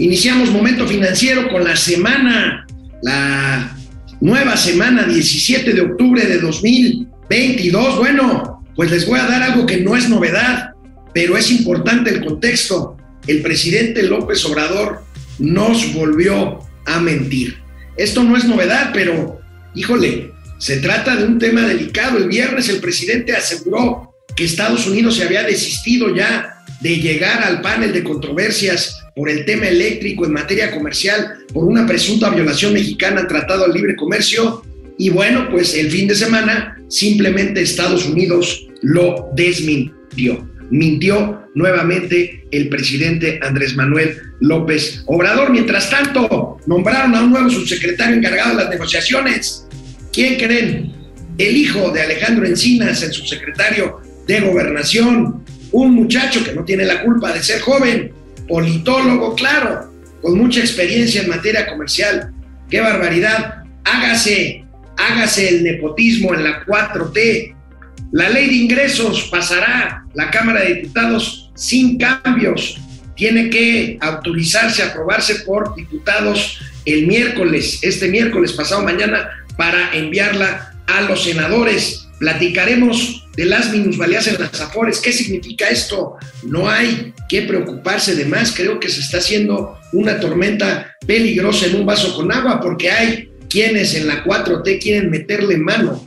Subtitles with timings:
[0.00, 2.66] Iniciamos Momento Financiero con la semana,
[3.02, 3.76] la
[4.22, 7.98] nueva semana 17 de octubre de 2022.
[7.98, 10.70] Bueno, pues les voy a dar algo que no es novedad,
[11.12, 12.96] pero es importante el contexto.
[13.26, 15.04] El presidente López Obrador
[15.38, 17.58] nos volvió a mentir.
[17.98, 19.38] Esto no es novedad, pero
[19.74, 22.16] híjole, se trata de un tema delicado.
[22.16, 27.60] El viernes el presidente aseguró que Estados Unidos se había desistido ya de llegar al
[27.60, 33.26] panel de controversias por el tema eléctrico en materia comercial por una presunta violación mexicana
[33.26, 34.62] Tratado de Libre Comercio.
[34.98, 40.48] Y bueno, pues el fin de semana simplemente Estados Unidos lo desmintió.
[40.70, 45.50] Mintió nuevamente el presidente Andrés Manuel López Obrador.
[45.50, 49.66] Mientras tanto, nombraron a un nuevo subsecretario encargado de las negociaciones.
[50.12, 50.92] ¿Quién creen?
[51.38, 57.02] El hijo de Alejandro Encinas, el subsecretario de Gobernación, un muchacho que no tiene la
[57.02, 58.12] culpa de ser joven,
[58.50, 59.90] politólogo, claro,
[60.20, 62.32] con mucha experiencia en materia comercial.
[62.68, 63.62] ¡Qué barbaridad!
[63.84, 64.64] Hágase,
[64.98, 67.54] hágase el nepotismo en la 4T.
[68.12, 72.78] La ley de ingresos pasará la Cámara de Diputados sin cambios.
[73.14, 81.02] Tiene que autorizarse, aprobarse por diputados el miércoles, este miércoles pasado mañana, para enviarla a
[81.02, 82.08] los senadores.
[82.18, 84.98] Platicaremos de las minusvalías en las afores.
[84.98, 86.16] ¿Qué significa esto?
[86.42, 88.52] No hay que preocuparse de más.
[88.52, 93.30] Creo que se está haciendo una tormenta peligrosa en un vaso con agua porque hay
[93.48, 96.06] quienes en la 4T quieren meterle mano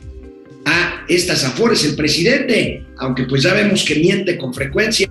[0.64, 1.84] a estas afores.
[1.84, 5.08] El presidente, aunque pues ya vemos que miente con frecuencia,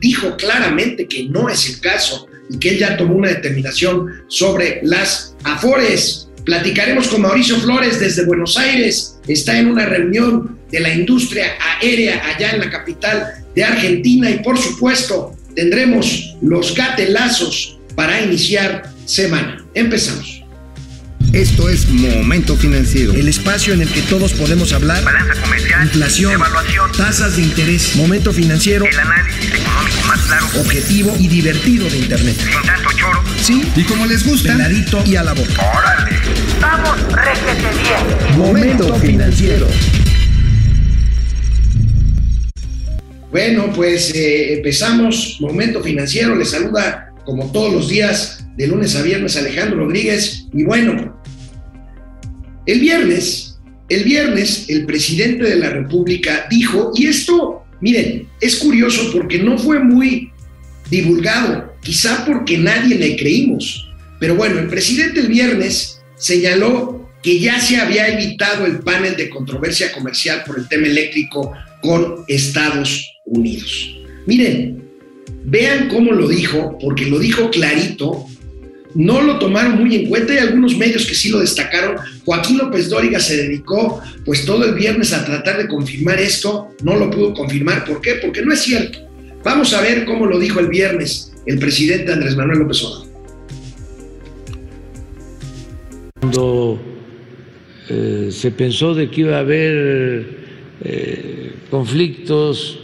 [0.00, 4.80] dijo claramente que no es el caso y que él ya tomó una determinación sobre
[4.82, 6.28] las afores.
[6.44, 9.18] Platicaremos con Mauricio Flores desde Buenos Aires.
[9.26, 14.38] Está en una reunión de la industria aérea allá en la capital de Argentina y
[14.40, 19.64] por supuesto tendremos los gatelazos para iniciar semana.
[19.74, 20.38] Empezamos.
[21.32, 23.12] Esto es Momento Financiero.
[23.12, 25.04] El espacio en el que todos podemos hablar.
[25.04, 25.84] Balanza comercial.
[25.84, 26.32] Inflación.
[26.32, 26.92] Evaluación.
[26.92, 27.96] Tasas de interés.
[27.96, 28.86] Momento Financiero.
[28.86, 30.46] El análisis económico más claro.
[30.58, 32.36] Objetivo y divertido de Internet.
[32.38, 33.22] Sin tanto choro.
[33.42, 33.62] Sí.
[33.76, 34.52] Y como les gusta.
[34.52, 35.70] Peladito y a la boca.
[35.76, 36.18] ¡Órale!
[36.60, 38.38] ¡Vamos, réjete bien!
[38.38, 39.68] Momento Financiero.
[43.30, 46.34] Bueno, pues eh, empezamos Momento Financiero.
[46.34, 50.46] Les saluda como todos los días de lunes a viernes Alejandro Rodríguez.
[50.54, 51.20] Y bueno,
[52.64, 53.58] el viernes,
[53.90, 59.58] el viernes el presidente de la República dijo, y esto, miren, es curioso porque no
[59.58, 60.30] fue muy
[60.88, 63.90] divulgado, quizá porque nadie le creímos.
[64.18, 69.28] Pero bueno, el presidente el viernes señaló que ya se había evitado el panel de
[69.28, 71.52] controversia comercial por el tema eléctrico
[71.82, 73.96] con Estados Unidos.
[74.26, 74.82] Miren,
[75.44, 78.26] vean cómo lo dijo, porque lo dijo clarito,
[78.94, 81.96] no lo tomaron muy en cuenta y algunos medios que sí lo destacaron.
[82.24, 86.96] Joaquín López Dóriga se dedicó pues todo el viernes a tratar de confirmar esto, no
[86.96, 87.84] lo pudo confirmar.
[87.84, 88.14] ¿Por qué?
[88.14, 88.98] Porque no es cierto.
[89.44, 93.08] Vamos a ver cómo lo dijo el viernes el presidente Andrés Manuel López Obrador.
[96.20, 96.80] Cuando
[97.88, 100.26] eh, se pensó de que iba a haber
[100.82, 102.80] eh, conflictos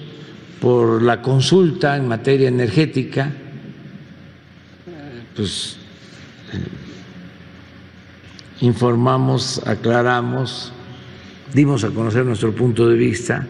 [0.64, 3.30] por la consulta en materia energética,
[5.36, 5.76] pues
[8.62, 10.72] informamos, aclaramos,
[11.52, 13.46] dimos a conocer nuestro punto de vista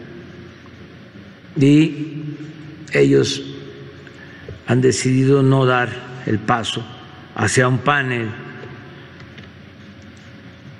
[1.55, 2.21] y
[2.91, 3.41] ellos
[4.67, 5.87] han decidido no dar
[6.25, 6.85] el paso
[7.33, 8.27] hacia un panel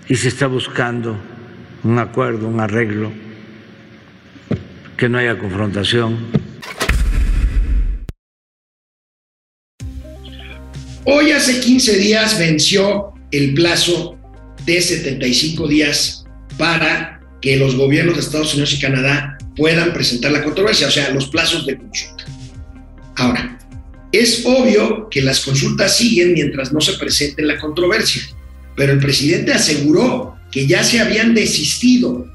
[0.10, 1.16] y se está buscando
[1.86, 3.25] un acuerdo, un arreglo,
[4.98, 6.18] que no haya confrontación.
[11.04, 14.18] Hoy hace 15 días venció el plazo
[14.66, 16.26] de 75 días
[16.58, 21.12] para que los gobiernos de Estados Unidos y Canadá puedan presentar la controversia, o sea,
[21.12, 22.26] los plazos de consulta.
[23.18, 23.60] Ahora,
[24.12, 28.24] es obvio que las consultas siguen mientras no se presente la controversia,
[28.76, 32.32] pero el presidente aseguró que ya se habían desistido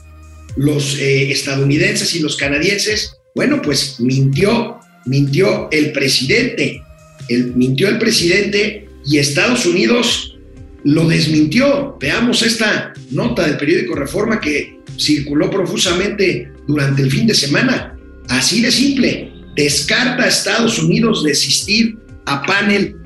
[0.56, 3.12] los eh, estadounidenses y los canadienses.
[3.34, 6.82] Bueno, pues mintió, mintió el presidente,
[7.28, 10.38] el, mintió el presidente y Estados Unidos
[10.84, 11.96] lo desmintió.
[12.00, 17.96] Veamos esta nota del periódico Reforma que circuló profusamente durante el fin de semana.
[18.28, 22.96] Así de simple, descarta a Estados Unidos desistir a panel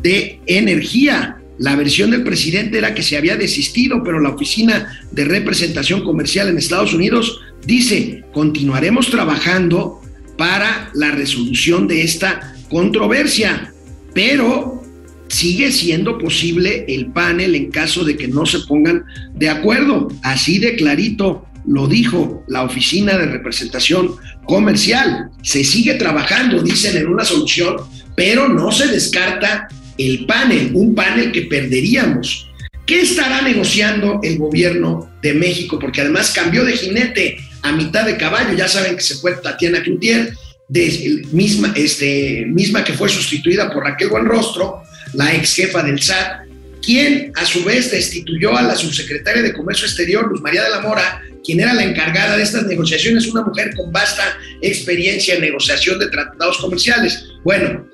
[0.00, 1.41] de energía.
[1.58, 6.48] La versión del presidente era que se había desistido, pero la Oficina de Representación Comercial
[6.48, 10.00] en Estados Unidos dice, continuaremos trabajando
[10.36, 13.72] para la resolución de esta controversia,
[14.14, 14.82] pero
[15.28, 19.04] sigue siendo posible el panel en caso de que no se pongan
[19.34, 20.08] de acuerdo.
[20.22, 25.30] Así de clarito lo dijo la Oficina de Representación Comercial.
[25.42, 27.76] Se sigue trabajando, dicen, en una solución,
[28.16, 29.68] pero no se descarta
[29.98, 32.48] el panel, un panel que perderíamos.
[32.86, 35.78] ¿Qué estará negociando el gobierno de México?
[35.78, 38.56] Porque además cambió de jinete a mitad de caballo.
[38.56, 40.34] Ya saben que se fue Tatiana Cloutier,
[40.68, 46.46] de, misma, este, misma que fue sustituida por Raquel Buenrostro, la ex jefa del SAT,
[46.82, 50.80] quien a su vez destituyó a la subsecretaria de Comercio Exterior, Luz María de la
[50.80, 54.22] Mora, quien era la encargada de estas negociaciones, una mujer con vasta
[54.60, 57.24] experiencia en negociación de tratados comerciales.
[57.44, 57.86] Bueno,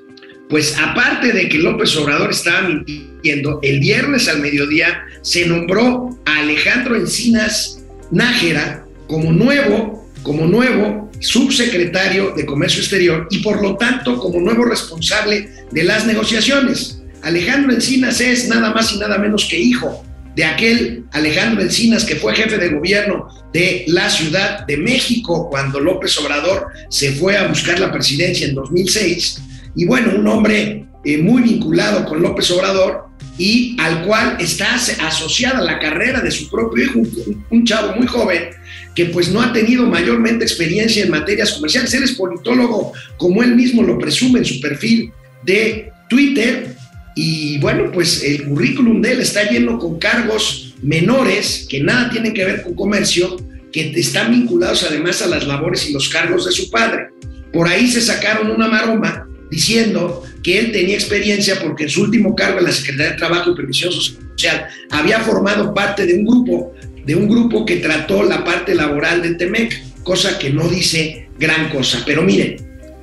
[0.49, 6.39] pues aparte de que López Obrador estaba mintiendo, el viernes al mediodía se nombró a
[6.39, 14.19] Alejandro Encinas Nájera como nuevo, como nuevo subsecretario de Comercio Exterior y por lo tanto
[14.19, 17.03] como nuevo responsable de las negociaciones.
[17.23, 20.05] Alejandro Encinas es nada más y nada menos que hijo
[20.35, 25.81] de aquel Alejandro Encinas que fue jefe de gobierno de la Ciudad de México cuando
[25.81, 29.43] López Obrador se fue a buscar la presidencia en 2006.
[29.79, 33.05] Y bueno, un hombre eh, muy vinculado con López Obrador
[33.39, 38.09] y al cual está asociada la carrera de su propio hijo, un, un chavo muy
[38.09, 38.49] joven
[38.97, 41.95] que pues no ha tenido mayormente experiencia en materias comerciales.
[41.95, 45.13] Él es politólogo, como él mismo lo presume en su perfil
[45.45, 46.75] de Twitter,
[47.15, 52.35] y bueno, pues el currículum de él está lleno con cargos menores que nada tienen
[52.35, 53.37] que ver con comercio,
[53.73, 57.11] que están vinculados además a las labores y los cargos de su padre.
[57.53, 62.35] Por ahí se sacaron una maroma diciendo que él tenía experiencia porque en su último
[62.35, 66.75] cargo en la Secretaría de Trabajo y Previsión Social había formado parte de un grupo,
[67.05, 71.71] de un grupo que trató la parte laboral de Temec, cosa que no dice gran
[71.71, 72.03] cosa.
[72.07, 72.57] Pero miren,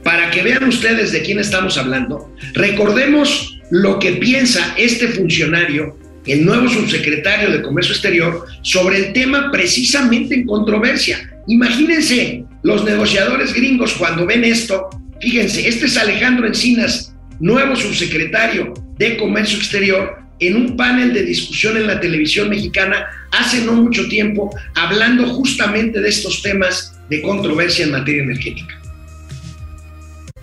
[0.03, 6.45] para que vean ustedes de quién estamos hablando, recordemos lo que piensa este funcionario, el
[6.45, 11.31] nuevo subsecretario de Comercio Exterior, sobre el tema precisamente en controversia.
[11.47, 14.89] Imagínense los negociadores gringos cuando ven esto,
[15.25, 21.77] fíjense, este es Alejandro Encinas, nuevo subsecretario de Comercio Exterior, en un panel de discusión
[21.77, 27.85] en la televisión mexicana hace no mucho tiempo, hablando justamente de estos temas de controversia
[27.85, 28.79] en materia energética.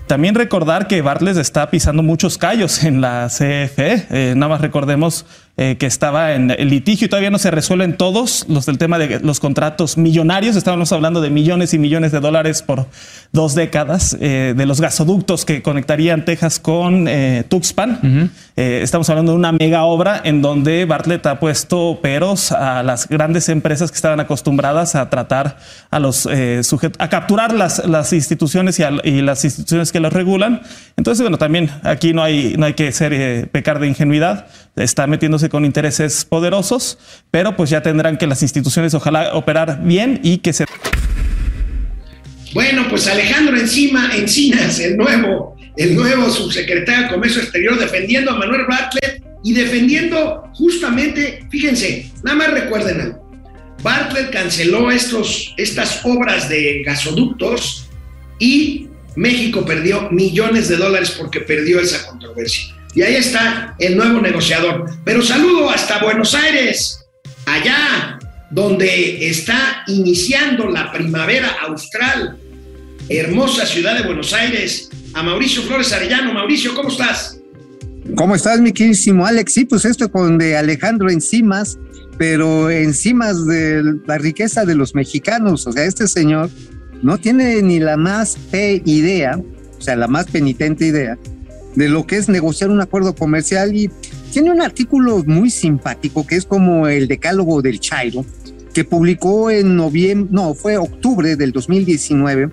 [0.09, 4.07] También recordar que Bartlett está pisando muchos callos en la CFE.
[4.11, 5.25] Eh, nada más recordemos
[5.59, 8.99] eh, que estaba en el litigio y todavía no se resuelven todos los del tema
[8.99, 10.57] de los contratos millonarios.
[10.57, 12.87] Estábamos hablando de millones y millones de dólares por
[13.33, 18.31] dos décadas eh, de los gasoductos que conectarían Texas con eh, Tuxpan.
[18.57, 23.51] estamos hablando de una mega obra en donde Bartlett ha puesto peros a las grandes
[23.51, 25.59] empresas que estaban acostumbradas a tratar
[25.91, 26.27] a los
[26.63, 30.63] sujetos, a capturar las, las instituciones y, y, las instituciones que los regulan.
[30.97, 34.47] Entonces, bueno, también aquí no hay, no hay que ser pecar de ingenuidad.
[34.77, 36.99] Está metiéndose con intereses poderosos,
[37.31, 40.65] pero pues ya tendrán que las instituciones ojalá operar bien y que se...
[42.55, 48.37] Bueno, pues Alejandro Encima, Encinas, el nuevo, el nuevo subsecretario de Comercio Exterior, defendiendo a
[48.37, 53.31] Manuel Bartlett y defendiendo justamente, fíjense, nada más recuerden algo.
[53.83, 57.89] Bartlett canceló estos, estas obras de gasoductos
[58.39, 62.75] y México perdió millones de dólares porque perdió esa controversia.
[62.95, 64.91] Y ahí está el nuevo negociador.
[65.05, 66.99] Pero saludo hasta Buenos Aires,
[67.47, 68.19] allá
[68.51, 72.37] donde está iniciando la primavera austral,
[73.09, 76.35] hermosa ciudad de Buenos Aires, a Mauricio Flores Arellano.
[76.35, 77.39] Mauricio, ¿cómo estás?
[78.15, 79.55] ¿Cómo estás, mi queridísimo Alex?
[79.55, 81.79] Sí, pues esto con de Alejandro Encimas,
[82.19, 85.67] pero encimas de la riqueza de los mexicanos.
[85.67, 86.51] O sea, este señor
[87.03, 89.41] no tiene ni la más fe idea,
[89.79, 91.17] o sea, la más penitente idea
[91.75, 93.91] de lo que es negociar un acuerdo comercial y
[94.33, 98.25] tiene un artículo muy simpático que es como el decálogo del Chairo,
[98.73, 102.51] que publicó en noviembre, no, fue octubre del 2019,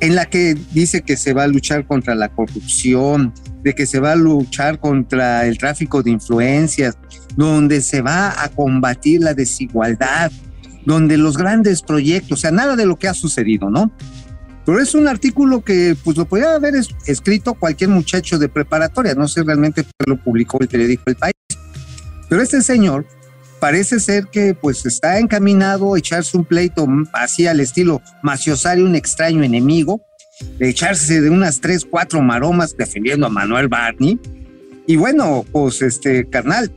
[0.00, 3.32] en la que dice que se va a luchar contra la corrupción,
[3.62, 6.98] de que se va a luchar contra el tráfico de influencias,
[7.36, 10.30] donde se va a combatir la desigualdad,
[10.84, 13.90] donde los grandes proyectos, o sea, nada de lo que ha sucedido, ¿no?
[14.66, 16.74] Pero es un artículo que pues lo podría haber
[17.06, 21.34] escrito cualquier muchacho de preparatoria, no sé realmente lo publicó el periódico El País.
[22.28, 23.06] Pero este señor
[23.60, 28.96] parece ser que pues está encaminado a echarse un pleito así al estilo maciosario, un
[28.96, 30.02] extraño enemigo,
[30.58, 34.18] echarse de unas tres, cuatro maromas defendiendo a Manuel Barney.
[34.88, 36.72] Y bueno, pues este carnal,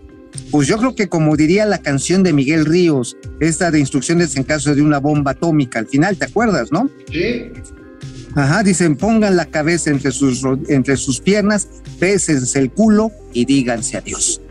[0.52, 4.44] pues yo creo que como diría la canción de Miguel Ríos, esta de instrucciones en
[4.44, 6.90] caso de una bomba atómica, al final, ¿te acuerdas, no?
[7.12, 7.52] Sí.
[8.36, 11.68] Ajá, dicen, pongan la cabeza entre sus, entre sus piernas,
[12.00, 14.42] pésense el culo y díganse adiós.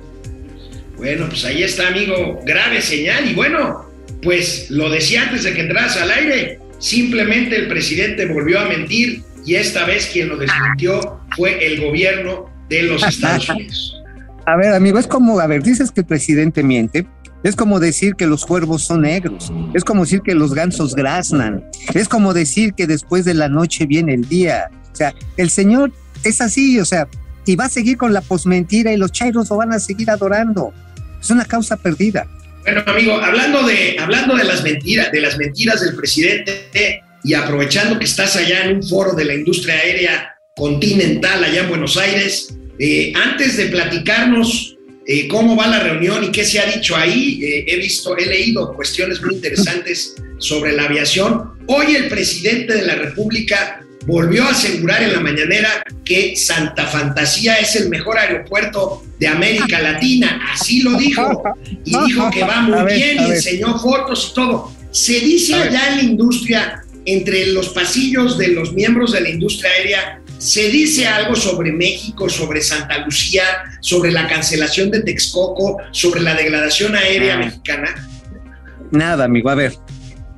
[0.96, 3.30] Bueno, pues ahí está, amigo, grave señal.
[3.30, 3.88] Y bueno,
[4.22, 9.22] pues lo decía antes de que entras al aire, simplemente el presidente volvió a mentir
[9.46, 13.97] y esta vez quien lo desmintió fue el gobierno de los Estados Unidos.
[14.48, 17.06] A ver, amigo, es como, a ver, dices que el presidente miente.
[17.42, 19.52] Es como decir que los cuervos son negros.
[19.74, 21.68] Es como decir que los gansos graznan.
[21.92, 24.70] Es como decir que después de la noche viene el día.
[24.90, 25.92] O sea, el señor
[26.24, 27.06] es así, o sea,
[27.44, 30.72] y va a seguir con la posmentira y los chairos lo van a seguir adorando.
[31.20, 32.26] Es una causa perdida.
[32.62, 37.98] Bueno, amigo, hablando de, hablando de las mentiras, de las mentiras del presidente y aprovechando
[37.98, 42.57] que estás allá en un foro de la industria aérea continental allá en Buenos Aires,
[42.78, 44.76] eh, antes de platicarnos
[45.10, 48.26] eh, cómo va la reunión y qué se ha dicho ahí, eh, he visto, he
[48.26, 51.52] leído cuestiones muy interesantes sobre la aviación.
[51.66, 57.56] Hoy el presidente de la República volvió a asegurar en la mañanera que Santa Fantasía
[57.56, 60.40] es el mejor aeropuerto de América Latina.
[60.52, 61.42] Así lo dijo.
[61.84, 64.72] Y dijo que va muy ver, bien y enseñó fotos y todo.
[64.90, 69.70] Se dice allá en la industria, entre los pasillos de los miembros de la industria
[69.70, 73.42] aérea, se dice algo sobre México, sobre Santa Lucía,
[73.80, 77.38] sobre la cancelación de Texcoco, sobre la degradación aérea Ah.
[77.38, 78.08] mexicana.
[78.90, 79.50] Nada, amigo.
[79.50, 79.74] A ver,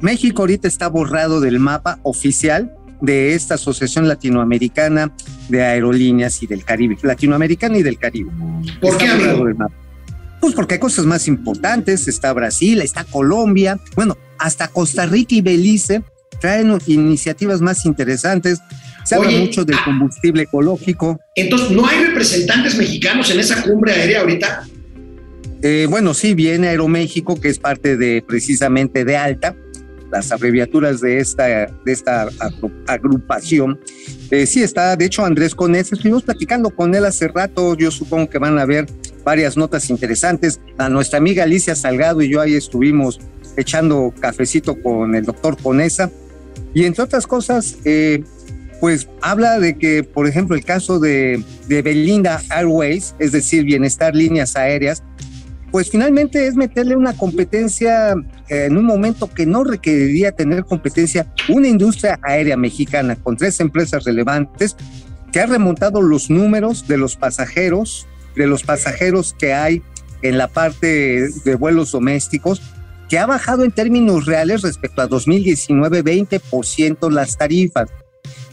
[0.01, 5.13] México ahorita está borrado del mapa oficial de esta Asociación Latinoamericana
[5.49, 8.31] de Aerolíneas y del Caribe, Latinoamericana y del Caribe.
[8.81, 9.47] ¿Por Está qué, borrado amigo?
[9.47, 9.75] del mapa.
[10.41, 15.43] Pues porque hay cosas más importantes, está Brasil, está Colombia, bueno, hasta Costa Rica y
[15.43, 16.03] Belice
[16.41, 18.61] traen iniciativas más interesantes.
[19.05, 19.83] Se habla Oye, mucho del ah.
[19.85, 21.19] combustible ecológico.
[21.35, 24.67] Entonces, ¿no hay representantes mexicanos en esa cumbre aérea ahorita?
[25.63, 29.55] Eh, bueno, sí, viene Aeroméxico, que es parte de precisamente de Alta,
[30.11, 33.79] las abreviaturas de esta, de esta agru- agrupación.
[34.31, 38.29] Eh, sí está, de hecho, Andrés Conés, estuvimos platicando con él hace rato, yo supongo
[38.31, 38.87] que van a ver
[39.25, 40.61] varias notas interesantes.
[40.79, 43.21] A nuestra amiga Alicia Salgado y yo ahí estuvimos
[43.57, 46.11] echando cafecito con el doctor Conesa.
[46.73, 48.25] Y entre otras cosas, eh,
[48.81, 54.57] pues habla de que, por ejemplo, el caso de, Belinda Airways, es decir, Bienestar Líneas
[54.57, 55.03] Aéreas,
[55.71, 58.15] pues finalmente es meterle una competencia
[58.49, 63.61] eh, en un momento que no requeriría tener competencia, una industria aérea mexicana con tres
[63.61, 64.77] empresas relevantes
[65.31, 69.83] que ha remontado los números de los pasajeros, de los pasajeros que hay
[70.23, 72.63] en la parte de vuelos domésticos,
[73.09, 77.91] que ha bajado en términos reales respecto a 2019 20% las tarifas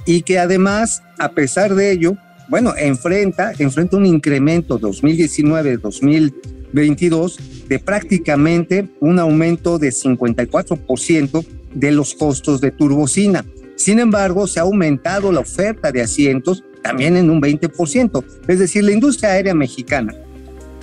[0.07, 2.17] y que además, a pesar de ello,
[2.49, 7.37] bueno, enfrenta, enfrenta un incremento 2019-2022
[7.67, 13.43] de prácticamente un aumento de 54% de los costos de turbocina.
[13.75, 18.23] Sin embargo, se ha aumentado la oferta de asientos también en un 20%.
[18.47, 20.15] Es decir, la industria aérea mexicana,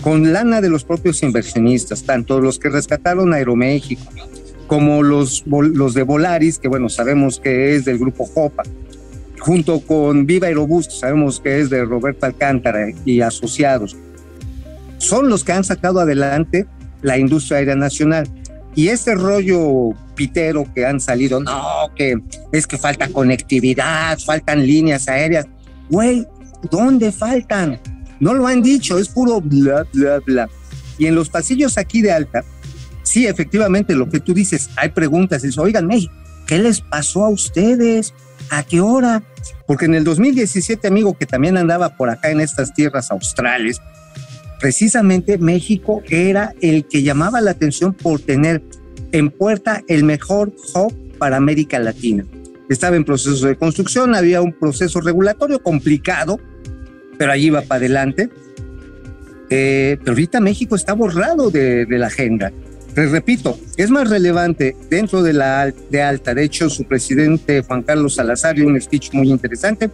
[0.02, 4.02] con lana de los propios inversionistas, tanto los que rescataron Aeroméxico
[4.66, 8.62] como los, los de Volaris, que bueno, sabemos que es del grupo Copa,
[9.44, 13.94] junto con Viva Aerobús, que sabemos que es de Roberto Alcántara y asociados,
[14.96, 16.66] son los que han sacado adelante
[17.02, 18.26] la industria aérea nacional.
[18.74, 22.16] Y este rollo pitero que han salido, no, que
[22.52, 25.46] es que falta conectividad, faltan líneas aéreas.
[25.90, 26.26] Güey,
[26.70, 27.78] ¿dónde faltan?
[28.20, 30.48] No lo han dicho, es puro bla, bla, bla.
[30.96, 32.42] Y en los pasillos aquí de Alta,
[33.02, 36.08] sí, efectivamente, lo que tú dices, hay preguntas, dices, oigan, hey,
[36.46, 38.14] ¿qué les pasó a ustedes?
[38.50, 39.22] ¿A qué hora?
[39.66, 43.80] Porque en el 2017, amigo, que también andaba por acá en estas tierras australes,
[44.60, 48.62] precisamente México era el que llamaba la atención por tener
[49.12, 52.24] en puerta el mejor hub para América Latina.
[52.68, 56.40] Estaba en proceso de construcción, había un proceso regulatorio complicado,
[57.18, 58.30] pero allí va para adelante.
[59.50, 62.52] Eh, pero ahorita México está borrado de, de la agenda.
[62.96, 66.32] Les repito, es más relevante dentro de la de alta.
[66.32, 69.90] De hecho, su presidente Juan Carlos Salazar dio un speech muy interesante.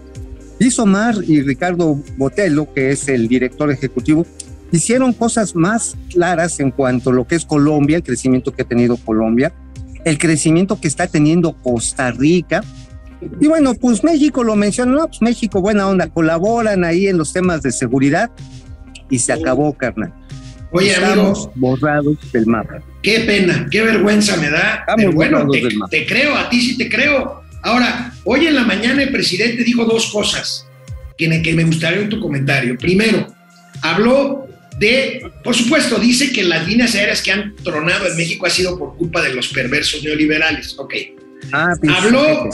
[0.58, 4.26] Hizo Mar y Ricardo Botello, que es el director ejecutivo,
[4.70, 8.66] hicieron cosas más claras en cuanto a lo que es Colombia, el crecimiento que ha
[8.66, 9.54] tenido Colombia,
[10.04, 12.62] el crecimiento que está teniendo Costa Rica.
[13.40, 17.32] Y bueno, pues México lo mencionó, no, pues México, buena onda, colaboran ahí en los
[17.32, 18.30] temas de seguridad
[19.08, 20.12] y se acabó, carnal.
[20.72, 22.82] Oye, Estamos amigo, borrados del mapa.
[23.02, 24.76] qué pena, qué vergüenza me da.
[24.80, 25.48] Estamos Pero bueno,
[25.90, 27.42] te, creo, a ti sí te creo.
[27.62, 30.66] Ahora, hoy en la mañana el presidente dijo dos cosas
[31.16, 32.78] que, que me gustaría en tu comentario.
[32.78, 33.26] Primero,
[33.82, 34.46] habló
[34.78, 38.78] de, por supuesto, dice que las líneas aéreas que han tronado en México ha sido
[38.78, 40.74] por culpa de los perversos neoliberales.
[40.78, 40.94] Ok.
[41.52, 42.48] Ah, pinches Habló.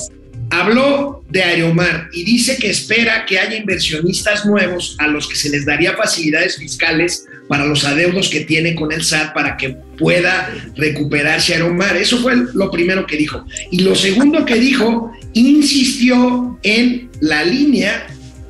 [0.50, 5.50] Habló de Aeromar y dice que espera que haya inversionistas nuevos a los que se
[5.50, 10.52] les daría facilidades fiscales para los adeudos que tiene con el SAT para que pueda
[10.76, 11.96] recuperarse Aeromar.
[11.96, 13.44] Eso fue lo primero que dijo.
[13.70, 18.06] Y lo segundo que dijo, insistió en la línea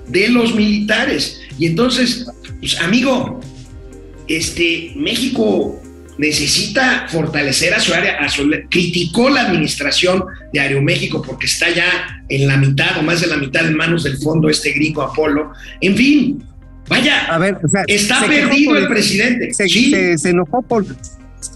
[0.09, 1.41] de los militares.
[1.59, 2.27] Y entonces,
[2.61, 3.41] pues amigo,
[4.29, 5.81] este, México
[6.19, 12.23] necesita fortalecer a su área, a su, criticó la administración de Aeroméxico porque está ya
[12.29, 15.53] en la mitad o más de la mitad en manos del fondo este gringo Apolo.
[15.81, 16.43] En fin,
[16.89, 19.53] vaya, A ver, o sea, está se perdido por- el presidente.
[19.53, 20.85] Se, Sí, se- se enojó por.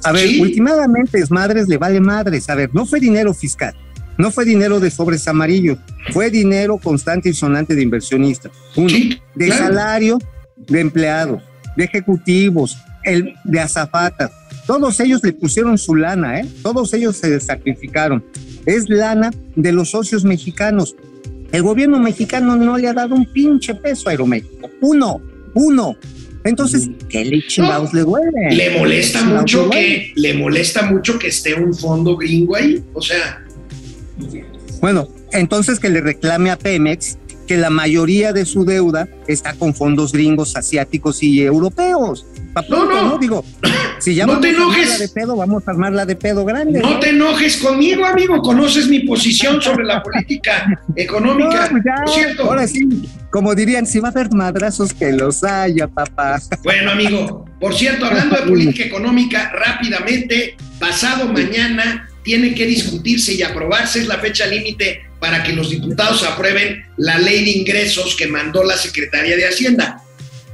[0.04, 0.40] A ver, Sí.
[0.40, 2.48] últimamente es madres le vale madres.
[2.50, 3.74] A ver, no fue dinero fiscal,
[4.18, 5.78] no fue dinero de sobres amarillos,
[6.12, 8.52] fue dinero constante y sonante de inversionistas.
[8.76, 9.64] Uno, Sí, de claro.
[9.64, 10.18] salario
[10.56, 11.42] de empleados,
[11.76, 14.30] de ejecutivos, el, de azafatas.
[14.70, 16.46] Todos ellos le pusieron su lana, ¿eh?
[16.62, 18.24] Todos ellos se sacrificaron.
[18.66, 20.94] Es lana de los socios mexicanos.
[21.50, 24.70] El gobierno mexicano no le ha dado un pinche peso a Aeroméxico.
[24.80, 25.20] Uno,
[25.54, 25.96] uno.
[26.44, 28.30] Entonces, ¿qué le chingados le duele?
[28.52, 32.54] le molesta ¿Qué chingados mucho le que le molesta mucho que esté un fondo gringo
[32.54, 32.80] ahí.
[32.92, 33.44] O sea,
[34.80, 37.18] Bueno, entonces que le reclame a Pemex
[37.50, 42.24] que la mayoría de su deuda está con fondos gringos, asiáticos y europeos.
[42.54, 43.18] Pa' No, punto, no.
[43.18, 43.44] Digo,
[43.98, 44.98] si ya No vamos te a armarla enojes.
[45.00, 46.78] de pedo, vamos a armarla de pedo grande.
[46.78, 48.40] no te enojes conmigo, amigo.
[48.40, 51.68] Conoces mi posición sobre la política económica.
[51.72, 52.88] No, ya, Por cierto, ahora sí,
[53.32, 56.40] como dirían, si va a haber madrazos que los haya, papá.
[56.62, 63.42] Bueno, amigo, por cierto, hablando de política económica, rápidamente, pasado mañana tiene que discutirse y
[63.42, 68.26] aprobarse, es la fecha límite para que los diputados aprueben la ley de ingresos que
[68.26, 70.02] mandó la Secretaría de Hacienda.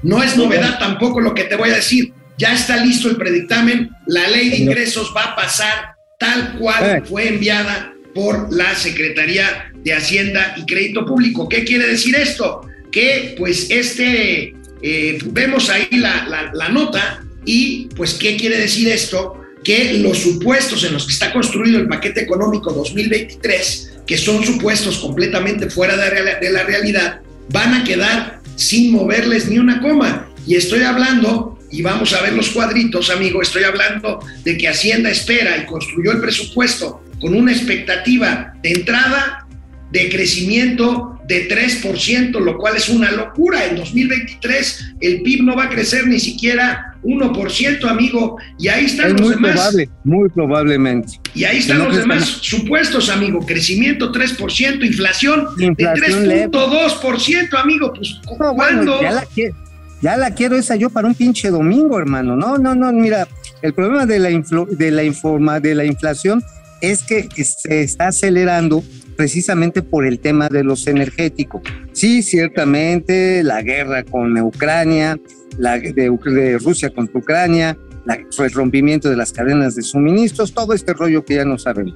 [0.03, 2.13] No es novedad tampoco lo que te voy a decir.
[2.39, 7.03] Ya está listo el predictamen, la ley de ingresos va a pasar tal cual Eh.
[7.09, 11.49] fue enviada por la Secretaría de Hacienda y Crédito Público.
[11.49, 12.63] ¿Qué quiere decir esto?
[12.91, 18.89] Que pues este, eh, vemos ahí la, la- la nota y pues ¿qué quiere decir
[18.89, 19.41] esto?
[19.67, 24.99] Que los supuestos en los que está construido el paquete económico 2023, que son supuestos
[24.99, 30.29] completamente fuera de, la realidad, van a quedar sin moverles ni una coma.
[30.47, 35.11] Y estoy hablando, y vamos a ver los cuadritos, amigo, estoy hablando de que Hacienda
[35.11, 39.49] espera y construyó el presupuesto con una expectativa de entrada
[39.91, 43.65] de crecimiento de 3%, lo cual es una locura.
[43.65, 48.36] En 2023 el PIB no va a crecer ni siquiera 1%, amigo.
[48.58, 49.52] Y ahí están Es los muy demás.
[49.52, 51.21] probable, muy probablemente.
[51.34, 53.45] Y ahí están No los demás supuestos, amigo.
[53.45, 56.49] Crecimiento 3%, inflación, Inflación de leve.
[56.50, 57.93] 3.2%, amigo.
[57.93, 59.02] Pues, No, bueno, ¿cuándo?
[59.02, 59.56] ya la quiero,
[60.02, 62.36] ya la quiero esa yo para un pinche domingo, hermano.
[62.36, 63.26] No, no, no, mira,
[63.62, 66.43] el problema de la, influ- de la, informa, de la inflación
[66.80, 68.84] es que se está acelerando
[69.17, 71.63] precisamente por el tema de los energéticos.
[71.93, 75.19] Sí, ciertamente, la guerra con Ucrania,
[75.59, 80.75] la de, de Rusia contra Ucrania, la- el rompimiento de las cadenas de suministros, todo
[80.75, 81.95] este rollo que ya no sabemos.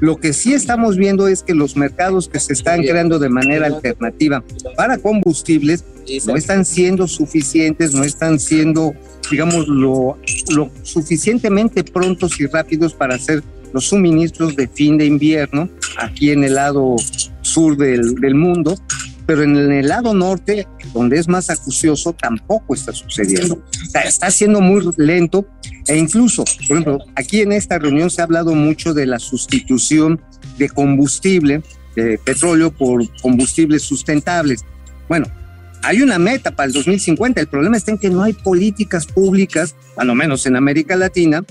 [0.00, 3.66] Lo que sí estamos viendo es que los mercados que se están creando de manera
[3.66, 4.42] alternativa
[4.76, 5.84] para combustibles
[6.26, 8.94] no están siendo suficientes, no están siendo,
[9.30, 10.18] digamos, lo
[10.82, 16.54] suficientemente prontos y rápidos para hacer los suministros de fin de invierno aquí en el
[16.54, 16.96] lado
[17.42, 18.76] sur del, del mundo,
[19.26, 23.62] pero en el lado norte, donde es más acucioso, tampoco está sucediendo.
[23.90, 25.46] Sea, está siendo muy lento
[25.86, 30.20] e incluso, por ejemplo, aquí en esta reunión se ha hablado mucho de la sustitución
[30.58, 31.62] de combustible,
[31.96, 34.64] de petróleo por combustibles sustentables.
[35.08, 35.26] Bueno,
[35.82, 37.40] hay una meta para el 2050.
[37.40, 41.44] El problema está en que no hay políticas públicas, a lo menos en América Latina,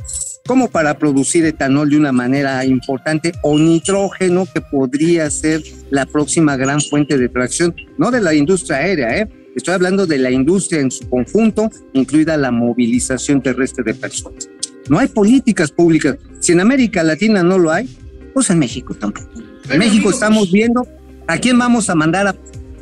[0.46, 6.56] como para producir etanol de una manera importante o nitrógeno que podría ser la próxima
[6.58, 9.30] gran fuente de tracción, no de la industria aérea, ¿eh?
[9.56, 14.50] Estoy hablando de la industria en su conjunto, incluida la movilización terrestre de personas.
[14.90, 16.16] No hay políticas públicas.
[16.40, 17.90] Si en América Latina no lo hay,
[18.34, 19.30] pues en México tampoco.
[19.70, 20.88] En México estamos pues- viendo
[21.28, 22.36] a quién vamos a mandar a,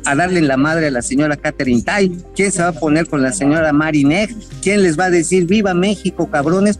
[0.04, 3.06] a darle en la madre a la señora Catherine Tai, quién se va a poner
[3.06, 6.78] con la señora Marineg, quién les va a decir viva México, cabrones,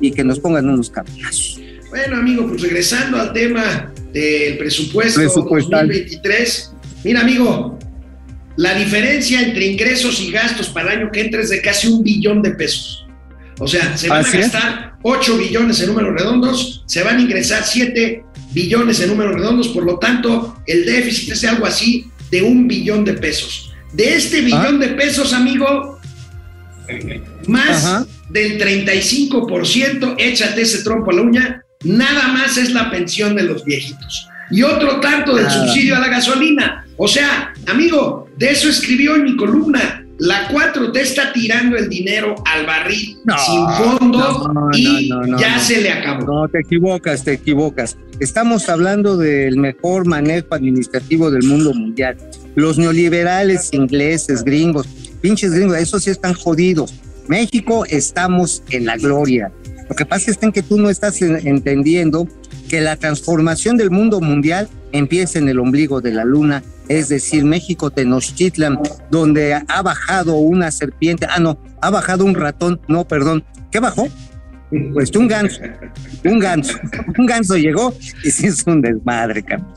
[0.00, 1.60] y que nos pongan unos cabronazos.
[1.90, 5.86] Bueno, amigo, pues regresando al tema del presupuesto Presupuestal.
[5.86, 6.72] 2023.
[7.04, 7.78] Mira, amigo,
[8.56, 12.02] la diferencia entre ingresos y gastos para el año que entra es de casi un
[12.02, 13.06] billón de pesos.
[13.58, 14.52] O sea, se van Así a es.
[14.52, 19.68] gastar 8 billones en números redondos, se van a ingresar 7 billones en números redondos,
[19.68, 23.72] por lo tanto, el déficit es algo así de un billón de pesos.
[23.92, 26.00] De este billón de pesos, amigo,
[27.46, 28.06] más Ajá.
[28.30, 33.64] del 35%, échate ese trompo a la uña, nada más es la pensión de los
[33.64, 34.26] viejitos.
[34.50, 35.50] y otro tanto del Ah.
[35.50, 36.84] subsidio a la gasolina.
[36.98, 40.01] O sea, amigo, de eso escribió en mi columna.
[40.18, 45.38] La 4T está tirando el dinero al barril No, sin fondo no, y no, no,
[45.38, 46.24] ya se le acabó.
[46.42, 47.96] No, te equivocas, te equivocas.
[48.20, 52.16] Estamos hablando del mejor manejo administrativo del mundo mundial.
[52.54, 54.86] Los neoliberales ingleses, gringos,
[55.20, 56.94] pinches gringos, esos sí están jodidos.
[57.26, 59.50] México estamos en la gloria.
[59.88, 62.28] Lo que pasa es que tú no estás en- entendiendo
[62.68, 66.62] que la transformación del mundo mundial empieza en el ombligo de la luna,
[66.98, 68.78] es decir, México Tenochtitlan,
[69.10, 74.08] donde ha bajado una serpiente, ah no, ha bajado un ratón, no, perdón, ¿qué bajó?
[74.94, 75.60] Pues un ganso,
[76.24, 76.78] un ganso,
[77.18, 79.68] un ganso llegó y se hizo un desmadre, cabrón.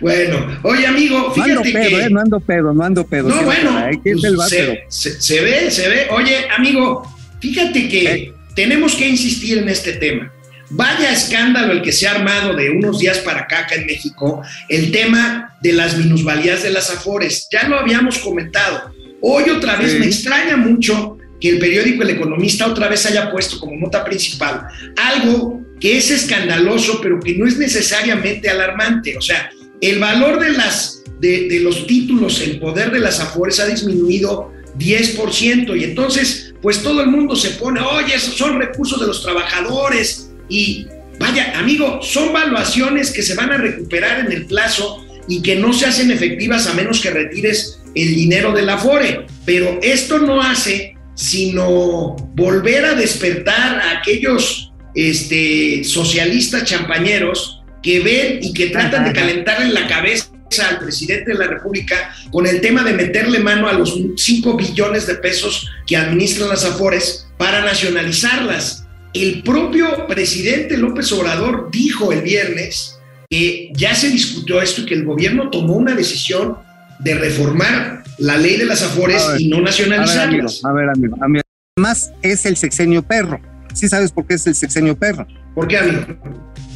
[0.00, 2.04] Bueno, oye, amigo, No ando fíjate pedo, que.
[2.06, 3.28] eh, no ando pedo, no ando pedo.
[3.28, 3.70] No, bueno,
[4.02, 6.06] pues, se, se- se ve, se ve.
[6.10, 7.02] Oye, amigo,
[7.40, 8.32] fíjate que Eh.
[8.54, 10.32] tenemos que insistir en este tema.
[10.70, 14.42] Vaya escándalo el que se ha armado de unos días para acá, acá en México,
[14.68, 17.48] el tema de las minusvalías de las afores.
[17.50, 18.92] Ya lo habíamos comentado.
[19.22, 19.98] Hoy otra vez Sí.
[19.98, 24.66] me extraña mucho que el periódico El Economista otra vez haya puesto como nota principal
[24.96, 29.16] algo que es escandaloso, pero que no es necesariamente alarmante.
[29.16, 29.48] O sea,
[29.80, 34.52] el valor de, las, de, de los títulos en poder de las afores ha disminuido
[34.76, 39.22] 10% y entonces pues todo el mundo se pone, oye, esos son recursos de los
[39.22, 40.86] trabajadores y
[41.18, 45.72] vaya, amigo, son valuaciones que se van a recuperar en el plazo y que no
[45.72, 50.94] se hacen efectivas a menos que retires el dinero del afore, pero esto no hace
[51.14, 59.12] sino volver a despertar a aquellos este, socialistas champañeros que ven y que tratan de
[59.12, 60.28] calentarle la cabeza
[60.70, 65.06] al presidente de la República con el tema de meterle mano a los 5 billones
[65.06, 68.84] de pesos que administran las Afores para nacionalizarlas.
[69.14, 72.98] El propio presidente López Obrador dijo el viernes
[73.30, 76.56] que ya se discutió esto y que el gobierno tomó una decisión
[76.98, 80.64] de reformar la ley de las Afores ver, y no A ver, amigo, nacionalizarlas.
[80.64, 81.42] a ver, amigo, amigo.
[81.76, 83.40] Además, es el sexenio perro.
[83.72, 85.26] ¿Sí sabes por qué es el sexenio perro?
[85.54, 86.00] ¿Por qué, amigo?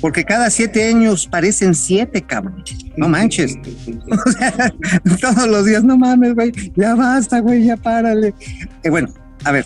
[0.01, 2.65] Porque cada siete años parecen siete, cabrón.
[2.97, 3.57] No manches.
[4.11, 4.73] O sea,
[5.21, 8.35] todos los días, no mames, güey, ya basta, güey, ya párale.
[8.83, 9.13] Eh, bueno,
[9.45, 9.65] a ver,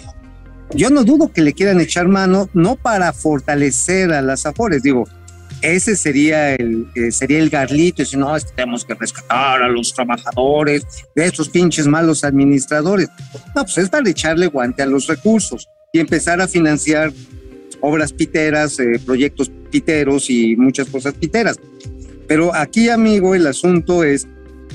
[0.75, 5.05] yo no dudo que le quieran echar mano, no para fortalecer a las afores, digo,
[5.63, 9.69] ese sería el, eh, sería el garlito, si no, es que tenemos que rescatar a
[9.69, 13.09] los trabajadores de estos pinches malos administradores.
[13.55, 17.13] No, pues es para echarle guante a los recursos y empezar a financiar
[17.81, 21.59] obras piteras, eh, proyectos piteros y muchas cosas piteras.
[22.29, 24.27] Pero aquí, amigo, el asunto es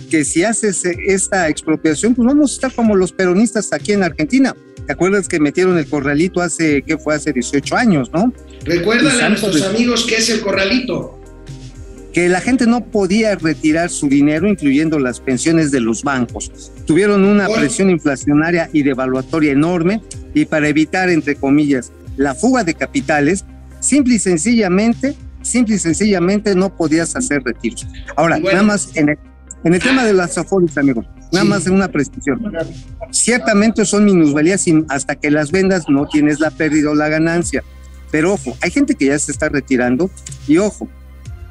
[0.10, 4.04] que si haces eh, esta expropiación, pues vamos a estar como los peronistas aquí en
[4.04, 4.56] Argentina.
[4.86, 7.16] ¿Te acuerdas que metieron el corralito hace, ¿qué fue?
[7.16, 8.34] Hace 18 años, ¿no?
[8.66, 11.18] Recuérdale a nuestros amigos que es el corralito.
[12.14, 16.52] que la gente no podía retirar su dinero, incluyendo las pensiones de los bancos.
[16.86, 17.62] Tuvieron una Bueno.
[17.62, 20.02] presión inflacionaria y devaluatoria enorme
[20.34, 23.46] y para evitar, entre comillas, la fuga de capitales,
[23.80, 27.88] simple y sencillamente, simple y sencillamente no podías hacer retiros.
[28.18, 28.58] Ahora, bueno.
[28.58, 29.18] nada más en el,
[29.64, 31.50] en el tema de las afores, amigos, nada Sí.
[31.50, 32.42] más en una precisión.
[33.12, 37.64] Ciertamente son minusvalías hasta que las vendas no tienes la pérdida o la ganancia.
[38.12, 40.10] Pero ojo, hay gente que ya se está retirando
[40.48, 40.90] y ojo,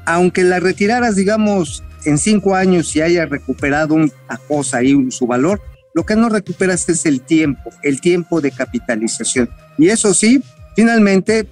[0.07, 4.11] aunque la retiraras, digamos, en cinco años y haya recuperado una
[4.49, 5.61] cosa y su valor,
[5.95, 9.49] lo que no recuperas es el tiempo, el tiempo de capitalización.
[9.79, 10.43] Y eso sí,
[10.77, 11.47] finalmente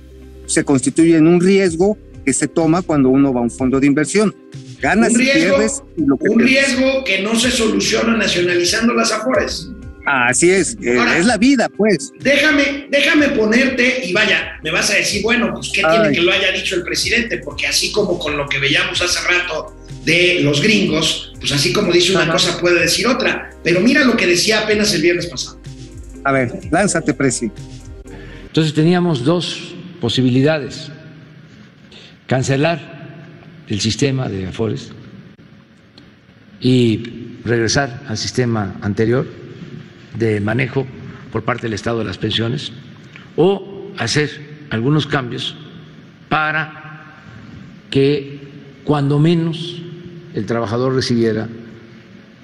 [0.47, 3.87] se constituye en un riesgo que se toma cuando uno va a un fondo de
[3.87, 4.35] inversión.
[4.81, 6.77] Ganas Un y pierdes y lo que Un pierdes.
[6.77, 9.69] riesgo que no se soluciona nacionalizando las afores.
[10.07, 12.13] Así es, eh, Ahora- es la vida, pues.
[12.21, 15.99] Déjame, déjame ponerte, y vaya, me vas a decir, bueno, pues qué Ay.
[16.01, 19.19] tiene que lo haya dicho el presidente, porque así como con lo que veíamos hace
[19.29, 22.33] rato de los gringos, pues así como dice una Ajá.
[22.33, 23.51] cosa puede decir otra.
[23.63, 25.61] Pero mira lo que decía apenas el viernes pasado.
[26.25, 27.51] A ver, lánzate, Presi.
[28.47, 30.91] Entonces teníamos dos posibilidades.
[32.27, 32.98] Cancelar
[33.69, 34.93] el sistema de Afores
[36.61, 37.03] y
[37.45, 39.27] regresar al sistema anterior
[40.19, 40.87] de manejo
[41.31, 42.73] por parte del Estado de las pensiones
[43.37, 44.31] o hacer
[44.71, 45.55] algunos cambios
[46.29, 47.23] para
[47.91, 48.41] que
[48.85, 49.83] cuando menos
[50.35, 51.49] el trabajador recibiera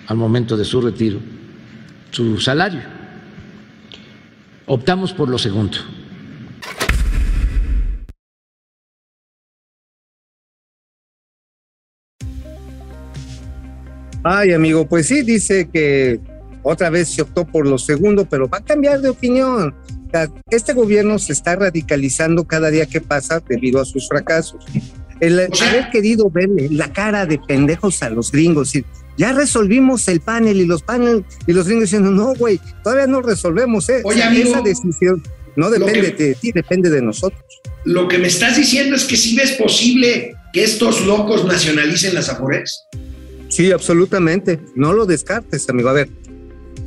[0.07, 1.21] al momento de su retiro
[2.11, 2.81] su salario.
[4.67, 5.79] Optamos por lo segundo.
[14.25, 16.19] Ay, amigo, pues sí, dice que
[16.63, 19.75] otra vez se optó por lo segundo, pero va a cambiar de opinión.
[20.51, 24.65] Este gobierno se está radicalizando cada día que pasa debido a sus fracasos.
[25.21, 28.85] el haber querido verle la cara de pendejos a los gringos, y
[29.17, 33.23] ya resolvimos el panel y los panel y los gringos diciendo, no, güey, todavía no
[33.23, 34.01] resolvemos, ¿eh?
[34.05, 35.23] Oye, amigo, esa decisión
[35.57, 37.41] no depende que- de ti, depende de nosotros.
[37.85, 42.29] Lo que me estás diciendo es que sí ves posible que estos locos nacionalicen las
[42.29, 42.83] Afores.
[43.55, 44.59] Sí, absolutamente.
[44.75, 45.89] No lo descartes, amigo.
[45.89, 46.09] A ver,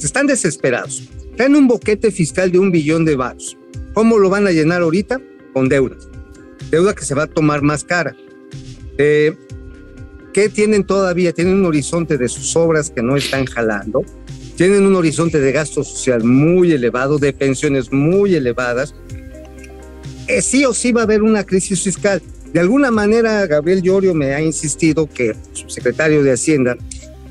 [0.01, 1.01] están desesperados.
[1.38, 3.58] Traen un boquete fiscal de un billón de baros.
[3.93, 5.21] ¿Cómo lo van a llenar ahorita?
[5.53, 5.95] Con deuda.
[6.69, 8.17] Deuda que se va a tomar más cara.
[8.97, 9.34] Eh,
[10.34, 11.32] ¿Qué tienen todavía?
[11.32, 14.03] Tienen un horizonte de sus obras que no están jalando.
[14.58, 18.93] Tienen un horizonte de gasto social muy elevado, de pensiones muy elevadas.
[20.27, 22.21] Eh, sí o sí va a haber una crisis fiscal.
[22.58, 26.76] De alguna manera, Gabriel Llorio me ha insistido que, subsecretario de Hacienda,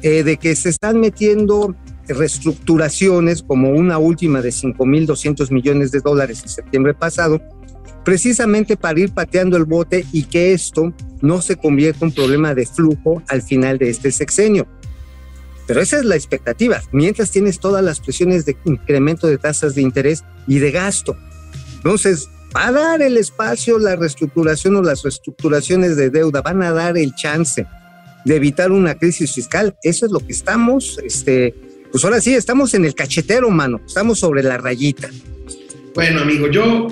[0.00, 1.74] eh, de que se están metiendo
[2.06, 7.42] reestructuraciones como una última de 5.200 millones de dólares en septiembre pasado,
[8.04, 12.54] precisamente para ir pateando el bote y que esto no se convierta en un problema
[12.54, 14.68] de flujo al final de este sexenio.
[15.66, 19.82] Pero esa es la expectativa, mientras tienes todas las presiones de incremento de tasas de
[19.82, 21.16] interés y de gasto.
[21.78, 26.72] Entonces, va a dar el espacio la reestructuración o las reestructuraciones de deuda, van a
[26.72, 27.66] dar el chance
[28.24, 29.76] de evitar una crisis fiscal.
[29.82, 31.54] Eso es lo que estamos, este,
[31.92, 35.10] pues ahora sí, estamos en el cachetero, mano, estamos sobre la rayita.
[35.94, 36.88] Bueno, amigo, yo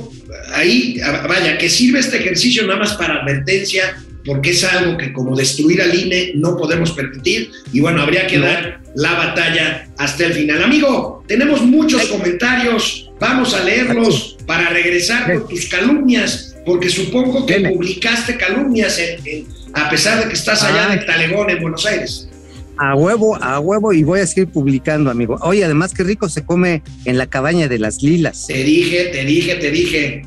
[0.52, 5.12] ahí, ah, vaya, que sirve este ejercicio nada más para advertencia, porque es algo que
[5.12, 10.26] como destruir al INE no podemos permitir y bueno, habría que dar la batalla hasta
[10.26, 10.62] el final.
[10.62, 17.60] Amigo, tenemos muchos comentarios, vamos a leerlos para regresar con tus calumnias, porque supongo que
[17.60, 22.28] publicaste calumnias en- en- a pesar de que estás allá de Talegón, en Buenos Aires.
[22.76, 25.36] A huevo, a huevo, y voy a seguir publicando, amigo.
[25.42, 28.46] Oye, además, qué rico se come en la cabaña de las lilas.
[28.48, 30.22] Te dije, te dije, te dije.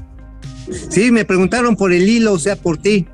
[0.90, 3.06] Sí, me preguntaron por el hilo, o sea, por ti.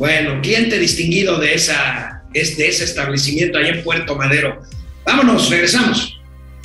[0.00, 4.62] Bueno, cliente distinguido de, esa, es de ese establecimiento allá en Puerto Madero.
[5.04, 6.18] Vámonos, regresamos.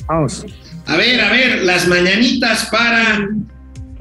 [0.08, 0.44] Vamos.
[0.86, 3.28] A ver, a ver, las mañanitas para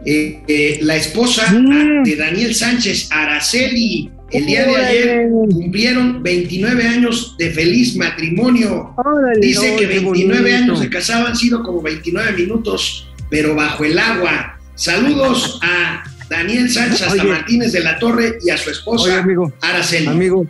[0.06, 2.04] eh, eh, la esposa Mm.
[2.04, 4.10] de Daniel Sánchez, Araceli.
[4.32, 8.94] El día de ayer cumplieron 29 años de feliz matrimonio.
[8.98, 10.64] Órale, Dice que qué 29 bonito.
[10.64, 14.58] años de casado han sido como 29 minutos, pero bajo el agua.
[14.76, 16.04] Saludos a
[16.38, 17.32] Daniel Sánchez hasta Oye.
[17.32, 20.08] Martínez de la Torre y a su Oye, esposa amigo, Araceli.
[20.08, 20.46] amigo,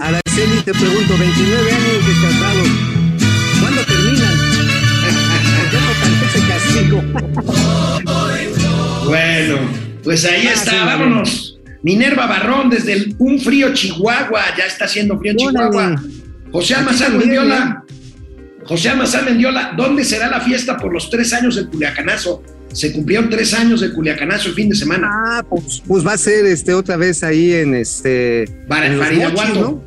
[0.00, 2.62] Araceli, te pregunto, 29 años de casado,
[3.60, 4.40] ¿cuándo terminan?
[9.06, 9.56] Bueno,
[10.04, 11.58] pues ahí Ah, está, sí, vámonos.
[11.82, 15.34] Minerva Barrón desde el- un frío Chihuahua, ya está haciendo frío.
[15.36, 16.00] Chihuahua.
[16.52, 17.84] José Almazán Mendiola.
[18.64, 22.42] José Almazán Mendiola, ¿dónde será la fiesta por los tres años del Culiacanazo?
[22.72, 25.08] Se cumplieron tres años del Culiacanazo el fin de semana.
[25.10, 28.96] Ah, pues, pues va a ser este otra vez ahí en este Para en.
[28.98, 29.82] Mochis, ¿no?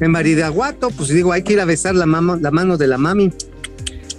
[0.00, 2.98] En Maridaguato, pues digo, hay que ir a besar la, mama- la mano de la
[2.98, 3.32] mami.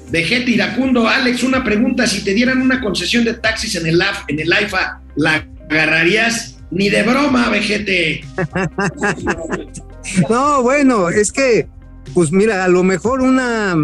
[0.10, 2.08] Vegete Iracundo, Alex, una pregunta.
[2.08, 6.56] Si te dieran una concesión de taxis en el, en el AIFA, ¿la agarrarías?
[6.72, 8.24] Ni de broma, Vegete.
[10.30, 11.68] No, bueno, es que,
[12.14, 13.76] pues mira, a lo mejor una,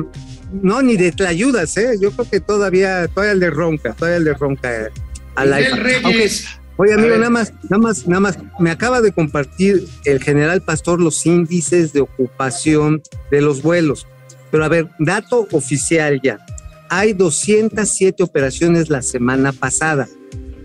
[0.61, 1.97] no, ni de ayudas, ¿eh?
[1.99, 4.89] Yo creo que todavía, todavía le ronca, todavía le ronca eh,
[5.35, 5.99] a la Miguel IFA.
[6.03, 6.47] Aunque, Reyes.
[6.77, 11.01] oye, amigo, nada más, nada más, nada más, me acaba de compartir el general Pastor
[11.01, 14.05] los índices de ocupación de los vuelos.
[14.51, 16.37] Pero a ver, dato oficial ya.
[16.89, 20.07] Hay 207 operaciones la semana pasada.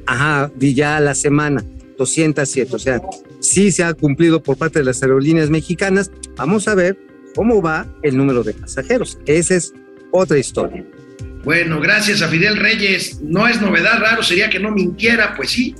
[0.04, 1.64] Ajá, y ya la semana,
[1.96, 2.76] 207.
[2.76, 3.00] O sea,
[3.40, 6.10] sí se ha cumplido por parte de las aerolíneas mexicanas.
[6.36, 7.07] Vamos a ver
[7.38, 9.16] cómo va el número de pasajeros.
[9.24, 9.72] Esa es
[10.10, 10.84] otra historia.
[11.44, 13.20] Bueno, gracias a Fidel Reyes.
[13.22, 15.72] No es novedad, raro sería que no mintiera, pues sí.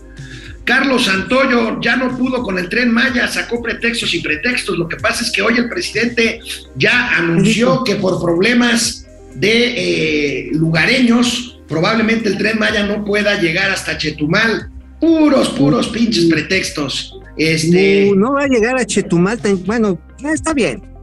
[0.62, 4.78] Carlos Santoyo ya no pudo con el tren Maya, sacó pretextos y pretextos.
[4.78, 6.38] Lo que pasa es que hoy el presidente
[6.76, 13.72] ya anunció que por problemas de eh, lugareños, probablemente el tren Maya no pueda llegar
[13.72, 14.70] hasta Chetumal.
[15.00, 17.18] Puros, puros pinches pretextos.
[17.36, 19.40] Este, no va a llegar a Chetumal.
[19.66, 20.97] Bueno, está bien.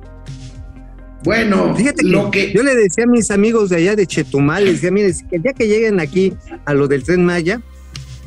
[1.25, 4.63] Bueno, Fíjate que, lo que yo le decía a mis amigos de allá de Chetumal,
[4.63, 6.33] les decía, el día que lleguen aquí
[6.65, 7.61] a lo del tren Maya,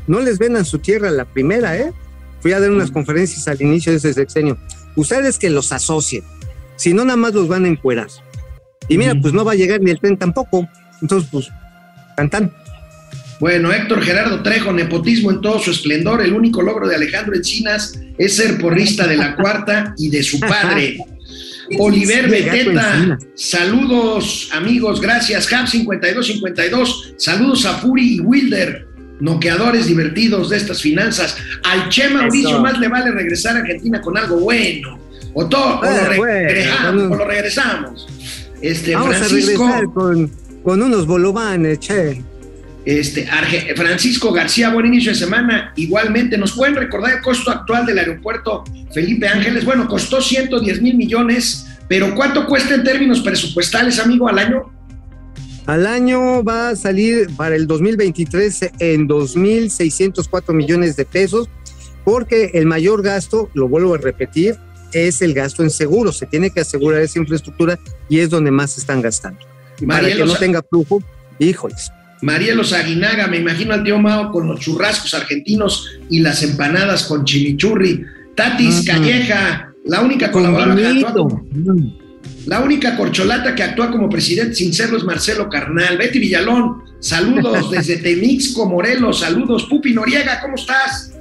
[0.06, 1.92] no les vendan su tierra la primera, ¿eh?
[2.40, 4.58] Fui a dar unas conferencias al inicio de ese sexenio.
[4.96, 6.24] Ustedes que los asocien,
[6.76, 8.08] si no, nada más los van a encuerar.
[8.88, 10.68] Y mira, pues no va a llegar ni el tren tampoco.
[11.02, 11.48] Entonces, pues,
[12.16, 12.52] cantan.
[13.40, 16.22] Bueno, Héctor Gerardo Trejo, nepotismo en todo su esplendor.
[16.22, 20.40] El único logro de Alejandro Encinas es ser porrista de la cuarta y de su
[20.40, 20.98] padre.
[21.78, 25.52] Oliver Beteta, saludos amigos, gracias.
[25.52, 28.86] Ham 5252, saludos a Furi y Wilder.
[29.20, 31.36] noqueadores divertidos de estas finanzas.
[31.64, 32.60] Al Che Mauricio Eso.
[32.62, 34.96] más le vale regresar a Argentina con algo bueno.
[35.34, 38.06] O, todo, o, Ah, lo, bueno, regresamos, o lo regresamos.
[38.62, 40.30] Este, Vamos a Francisco, regresar con,
[40.62, 42.22] con unos bolovanes, che.
[42.88, 45.74] Este, Arge- Francisco García, buen inicio de semana.
[45.76, 49.66] Igualmente, ¿nos pueden recordar el costo actual del aeropuerto Felipe Ángeles?
[49.66, 54.72] Bueno, costó 110 mil millones, pero ¿cuánto cuesta en términos presupuestales, amigo, al año?
[55.66, 61.46] Al año va a salir para el 2023 en 2.604 millones de pesos,
[62.04, 64.56] porque el mayor gasto, lo vuelvo a repetir,
[64.94, 66.16] es el gasto en seguros.
[66.16, 69.40] Se tiene que asegurar esa infraestructura y es donde más se están gastando.
[69.86, 71.02] Para que no tenga flujo,
[71.38, 71.92] híjoles.
[72.22, 77.24] Marielos Aguinaga, me imagino al tío Mao con los churrascos argentinos y las empanadas con
[77.24, 78.04] chimichurri.
[78.34, 78.84] Tatis.
[78.86, 81.42] Calleja, la única colaboradora que actúa
[82.48, 85.98] la única corcholata que actúa como presidente sin serlo es Marcelo Carnal.
[85.98, 89.66] Betty Villalón, saludos desde Temixco, Morelos, saludos.
[89.66, 91.12] Pupi Noriega, ¿cómo estás?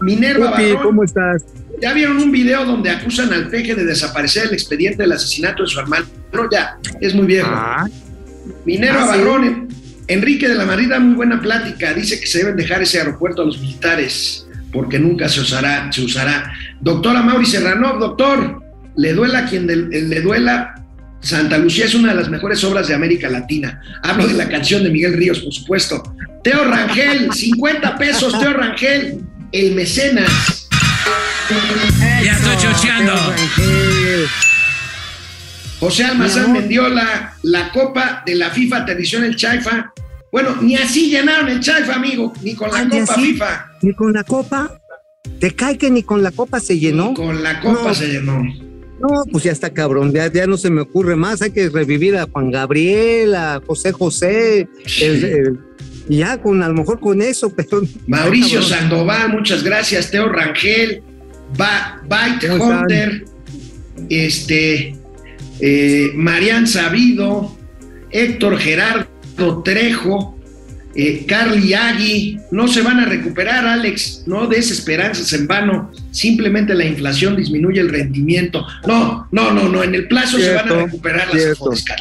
[0.00, 1.44] Minerva Pupi, ¿cómo estás?
[1.80, 5.68] ¿ya vieron un video donde acusan al peje de desaparecer el expediente del asesinato de
[5.68, 6.06] su hermano?
[6.32, 7.48] No, ya, es muy viejo.
[7.52, 7.86] Ah,
[8.64, 9.76] Minerva Ah, sí.
[10.08, 11.92] Enrique de la Marida, muy buena plática.
[11.94, 15.90] Dice que se deben dejar ese aeropuerto a los militares porque nunca se usará.
[15.92, 16.52] Se usará.
[16.80, 18.62] Doctora Mauri Serrano, doctor,
[18.96, 20.74] le duela a quien del- le duela.
[21.20, 23.80] Santa Lucía es una de las mejores obras de América Latina.
[24.02, 26.02] Hablo de la canción de Miguel Ríos, por supuesto.
[26.42, 29.20] Teo Rangel, 50 pesos, Teo Rangel,
[29.52, 30.68] el mecenas.
[32.22, 33.14] Ya estoy chocheando.
[35.84, 39.92] José Almazán vendió la, la copa de la FIFA, aterrizó en el Chaifa.
[40.32, 43.20] Bueno, ni así llenaron el Chaifa, amigo, ni con la copa así.
[43.32, 43.66] FIFA.
[43.82, 44.80] Ni con la copa.
[45.38, 47.08] ¿Te cae que ni con la copa se llenó?
[47.10, 47.94] Ni con la copa No.
[47.94, 48.42] se llenó.
[49.00, 51.42] No, pues ya está cabrón, ya, ya no se me ocurre más.
[51.42, 54.68] Hay que revivir a Juan Gabriel, a José José,
[55.02, 55.58] el- el-
[56.08, 57.82] y ya con a lo mejor con eso, pero.
[58.06, 58.78] Mauricio Cabrón.
[58.78, 60.10] Sandoval, muchas gracias.
[60.10, 61.02] Teo Rangel,
[61.58, 62.50] ba Byte.
[62.50, 63.24] Hunter,
[64.08, 64.96] este,
[65.60, 67.56] eh, Marian Sabido,
[68.10, 70.38] Héctor Gerardo Trejo,
[70.96, 76.72] eh, Carly Agui, no se van a recuperar, Alex, no des esperanzas en vano, simplemente
[76.74, 78.64] la inflación disminuye el rendimiento.
[78.86, 81.46] No, no, no, no, en el plazo se van a recuperar las.
[81.52, 81.98] Afodescal.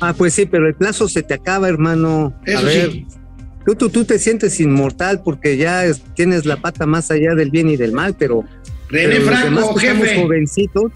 [0.00, 2.34] Ah, pues sí, pero el plazo se te acaba, hermano.
[2.44, 3.06] Eso a ver, sí.
[3.66, 7.50] tú, tú, tú te sientes inmortal porque ya es- tienes la pata más allá del
[7.50, 8.44] bien y del mal, pero.
[8.90, 10.20] René pero los demás Franco, estamos jefe.
[10.22, 10.92] jovencitos.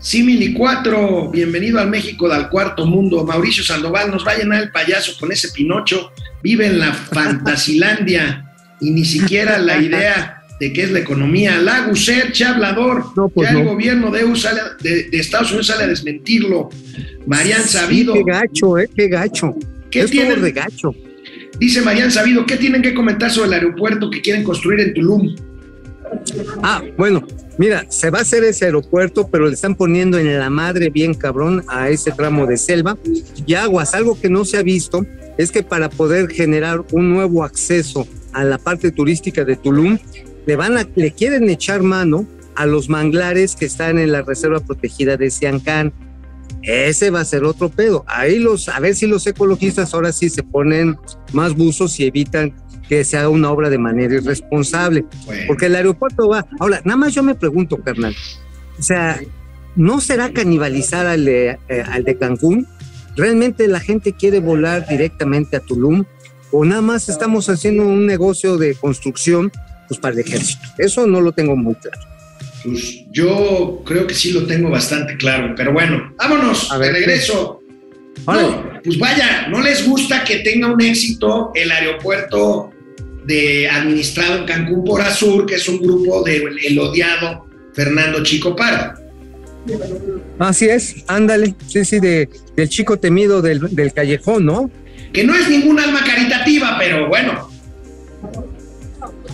[0.00, 3.24] Simili 4, bienvenido al México del cuarto mundo.
[3.24, 6.12] Mauricio Sandoval nos va a llenar el payaso con ese Pinocho.
[6.42, 8.44] Vive en la fantasilandia
[8.80, 11.58] y ni siquiera la idea de qué es la economía.
[11.58, 13.06] Laguser, che hablador.
[13.16, 13.72] No, pues ya el no.
[13.72, 16.68] gobierno de, sale- de, de Estados Unidos sale a desmentirlo.
[17.26, 18.14] Marian Sabido.
[18.14, 18.88] Qué gacho, ¿eh?
[18.94, 19.54] Qué gacho.
[19.90, 20.40] ¿Qué es tienen?
[20.40, 20.94] de gacho.
[21.58, 25.34] Dice Marian Sabido, ¿qué tienen que comentar sobre el aeropuerto que quieren construir en Tulum?
[26.62, 27.26] Ah, bueno,
[27.58, 31.14] mira, se va a hacer ese aeropuerto, pero le están poniendo en la madre bien
[31.14, 32.96] cabrón a ese tramo de selva
[33.46, 33.94] y aguas.
[33.94, 35.04] Algo que no se ha visto
[35.36, 39.98] es que para poder generar un nuevo acceso a la parte turística de Tulum,
[40.46, 44.60] le van a, le quieren echar mano a los manglares que están en la reserva
[44.60, 45.92] protegida de Siancán.
[46.62, 48.04] Ese va a ser otro pedo.
[48.08, 50.98] Ahí los, a ver si los ecologistas ahora sí se ponen
[51.32, 52.52] más buzos y evitan
[52.88, 55.04] que se haga una obra de manera irresponsable.
[55.26, 56.46] Bueno, Porque el aeropuerto va.
[56.58, 58.16] Ahora, nada más yo me pregunto, carnal.
[58.78, 59.20] O sea,
[59.76, 62.66] ¿no será canibalizar al de, eh, al de Cancún?
[63.16, 66.04] ¿Realmente la gente quiere volar directamente a Tulum?
[66.50, 69.52] ¿O nada más estamos haciendo un negocio de construcción
[69.88, 70.62] pues, para el ejército?
[70.78, 71.98] Eso no lo tengo muy claro.
[72.64, 75.54] pues yo creo que sí lo tengo bastante claro.
[75.56, 77.60] Pero bueno, vámonos, A de regreso.
[78.26, 82.70] No, pues vaya, no les gusta que tenga un éxito el aeropuerto
[83.28, 88.56] de administrado en Cancún por Azur, que es un grupo del el odiado Fernando Chico
[88.56, 88.98] Parra.
[90.38, 91.54] Así es, ándale.
[91.66, 94.70] Sí, sí, de, del chico temido del, del callejón, ¿no?
[95.12, 97.48] Que no es ningún alma caritativa, pero bueno,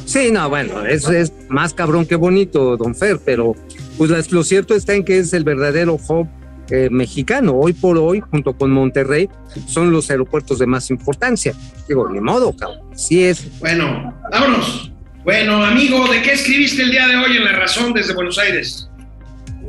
[0.05, 3.57] Sí, no, bueno, eso es más cabrón que bonito, don Fer, pero
[3.97, 6.29] pues lo cierto está en que es el verdadero hub
[6.71, 7.53] eh, mexicano.
[7.55, 9.29] Hoy por hoy, junto con Monterrey,
[9.67, 11.55] son los aeropuertos de más importancia.
[11.89, 12.81] Digo, ni modo, cabrón.
[12.95, 13.59] Sí es.
[13.61, 14.91] bueno, vámonos.
[15.25, 18.91] Bueno, amigo, ¿de qué escribiste el día de hoy en La Razón desde Buenos Aires?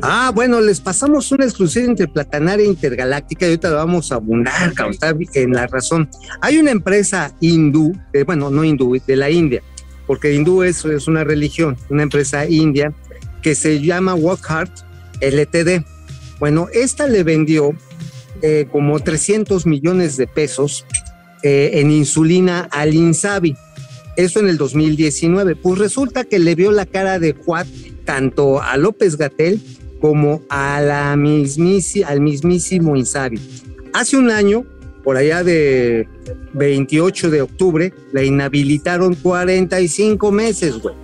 [0.02, 4.94] Ah, bueno, les pasamos una exclusiva interplatanaria intergaláctica y ahorita la vamos a abundar, cabrón.
[4.94, 6.10] Está en la razón.
[6.42, 9.62] Hay una empresa hindú, eh, bueno, no hindú, de la India,
[10.06, 12.94] porque hindú es, es una religión, una empresa india
[13.42, 14.72] que se llama Walkhart
[15.22, 15.86] LTD.
[16.40, 17.74] Bueno, esta le vendió
[18.42, 20.86] eh, como 300 millones de pesos
[21.44, 23.56] eh, en insulina al Insabi.
[24.18, 25.56] Eso en el 2019.
[25.56, 27.68] Pues resulta que le vio la cara de Juan
[28.06, 29.62] tanto a López Gatel
[30.02, 33.40] como a la mismísi- al mismísimo Insabi.
[33.94, 34.66] Hace un año,
[35.04, 36.08] por allá de
[36.54, 40.96] 28 de octubre, la inhabilitaron 45 meses, güey.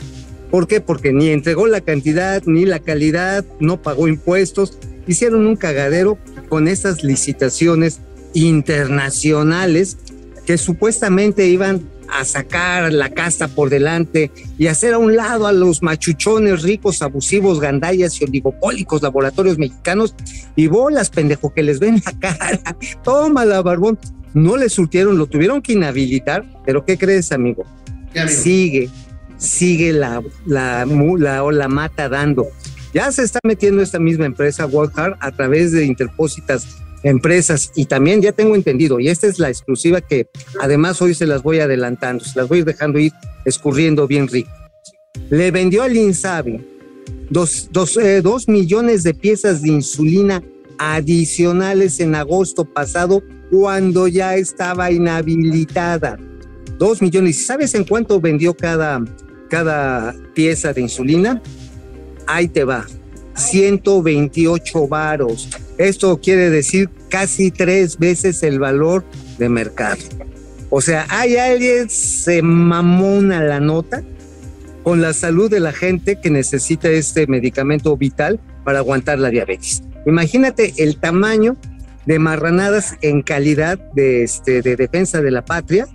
[0.49, 0.81] ¿Por qué?
[0.81, 4.77] Porque ni entregó la cantidad ni la calidad, no pagó impuestos,
[5.07, 6.17] hicieron un cagadero
[6.49, 7.99] con esas licitaciones
[8.33, 9.97] internacionales
[10.45, 11.81] que supuestamente iban
[12.11, 17.01] a sacar la casta por delante y hacer a un lado a los machuchones ricos,
[17.01, 20.13] abusivos, gandallas y oligopólicos laboratorios mexicanos
[20.55, 22.59] y bolas, pendejo, que les ven la cara.
[23.03, 23.97] Tómala, barbón.
[24.33, 27.65] No le surtieron, lo tuvieron que inhabilitar, pero ¿qué crees, amigo?
[28.13, 28.37] ¿Qué, amigo?
[28.37, 28.89] sigue,
[29.37, 32.47] sigue la, la, la, o la mata dando.
[32.93, 36.65] Ya se está metiendo esta misma empresa, Walhart, a través de interpósitas
[37.03, 40.27] empresas y también ya tengo entendido, y esta es la exclusiva que
[40.61, 43.11] además hoy se las voy adelantando, se las voy dejando ir
[43.45, 44.51] escurriendo bien rico.
[45.29, 46.63] Le vendió al Insabi
[47.29, 50.43] dos, dos, eh, dos millones de piezas de insulina
[50.77, 56.17] adicionales en agosto pasado cuando ya estaba inhabilitada.
[56.77, 57.39] Dos millones.
[57.39, 59.03] ¿Y sabes en cuánto vendió cada,
[59.49, 61.41] cada pieza de insulina?
[62.31, 62.85] Ahí te va.
[63.35, 65.49] 128 varos.
[65.77, 69.03] Esto quiere decir casi tres veces el valor
[69.37, 70.01] de mercado.
[70.69, 74.01] O sea, hay alguien se mamona la nota
[74.83, 79.83] con la salud de la gente que necesita este medicamento vital para aguantar la diabetes.
[80.05, 81.57] Imagínate el tamaño
[82.05, 85.85] de marranadas en calidad de, este, de defensa de la patria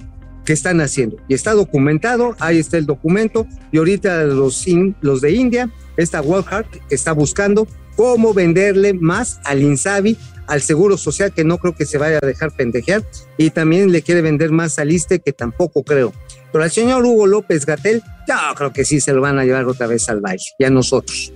[0.47, 1.18] que están haciendo.
[1.28, 5.68] Y está documentado, ahí está el documento, y ahorita los, in- los de India,
[5.99, 10.16] esta Walhart está buscando cómo venderle más al Insabi,
[10.47, 13.03] al Seguro Social, que no creo que se vaya a dejar pendejear,
[13.36, 16.12] y también le quiere vender más al ISTE, que tampoco creo.
[16.53, 19.64] Pero al señor Hugo López Gatel, yo creo que sí se lo van a llevar
[19.66, 21.32] otra vez al baile, y a nosotros.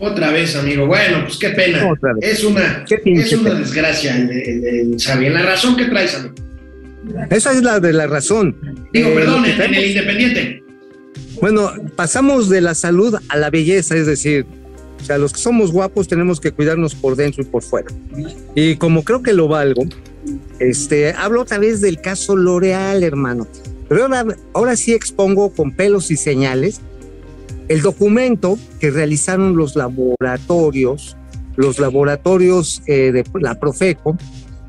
[0.00, 0.86] Otra vez, amigo.
[0.86, 1.86] Bueno, pues qué pena.
[1.90, 2.38] Otra vez.
[2.38, 3.58] Es una, es una pena.
[3.58, 5.34] desgracia el, el, el.
[5.34, 6.34] La razón que traes, amigo.
[7.30, 8.56] Esa es la de la razón.
[8.92, 10.62] Digo, Eh, perdón, en, en el Independiente.
[11.40, 14.44] Bueno, pasamos de la salud a la belleza, es decir,
[15.00, 17.88] o sea, los que somos guapos tenemos que cuidarnos por dentro y por fuera.
[18.54, 19.84] Y como creo que lo valgo,
[20.58, 23.46] este, hablo otra vez del caso L'Oreal, hermano.
[23.88, 26.80] Pero ahora, ahora sí expongo con pelos y señales
[27.68, 31.16] el documento que realizaron los laboratorios,
[31.56, 34.16] los laboratorios eh, de la Profeco,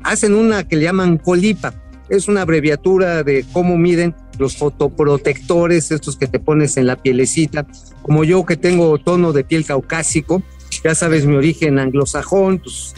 [0.02, 1.74] hacen una que le llaman Colipa.
[2.10, 7.66] Es una abreviatura de cómo miden los fotoprotectores, estos que te pones en la pielecita.
[8.02, 10.42] Como yo que tengo tono de piel caucásico,
[10.84, 12.94] ya sabes mi origen anglosajón, pues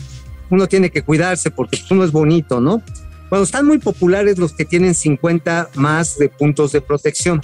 [0.50, 2.82] uno tiene que cuidarse porque pues, uno es bonito, ¿no?
[3.30, 7.40] Bueno, están muy populares los que tienen 50 más de puntos de protección.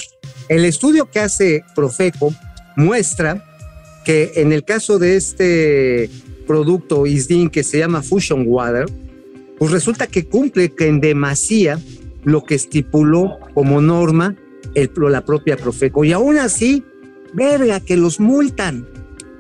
[0.49, 2.35] El estudio que hace Profeco
[2.77, 3.45] muestra
[4.05, 6.11] que en el caso de este
[6.47, 8.87] producto ISDIN que se llama Fusion Water,
[9.59, 11.81] pues resulta que cumple que en demasía
[12.25, 14.37] lo que estipuló como norma
[14.75, 16.05] el, la propia Profeco.
[16.05, 16.85] Y aún así,
[17.33, 18.87] verga, que los multan,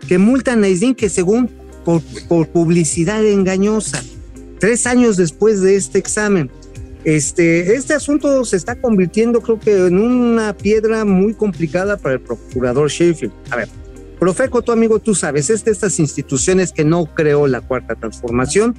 [0.08, 1.50] que multan a ISDIN que según
[2.28, 4.02] por, publicidad engañosa.
[4.58, 6.50] Tres años después de este examen,
[7.04, 12.20] este, este asunto se está convirtiendo, creo que, en una piedra muy complicada para el
[12.20, 13.32] procurador Sheffield.
[13.50, 13.68] A ver,
[14.18, 18.74] Profeco, tu amigo, tú sabes, es de estas instituciones que no creó la cuarta transformación.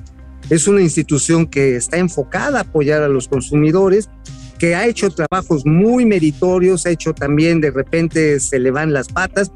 [0.49, 4.09] Es una institución que está enfocada a apoyar a los consumidores,
[4.57, 9.07] que ha hecho trabajos muy meritorios, ha hecho también, de repente se le van las
[9.07, 9.51] patas,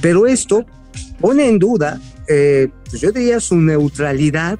[0.00, 0.66] pero esto
[1.20, 4.58] pone en duda, eh, pues yo diría, su neutralidad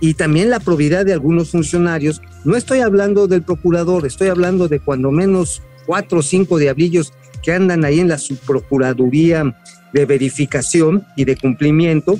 [0.00, 2.20] y también la probidad de algunos funcionarios.
[2.44, 7.12] No estoy hablando del procurador, estoy hablando de cuando menos cuatro o cinco diablillos
[7.42, 9.56] que andan ahí en la subprocuraduría
[9.92, 12.18] de verificación y de cumplimiento,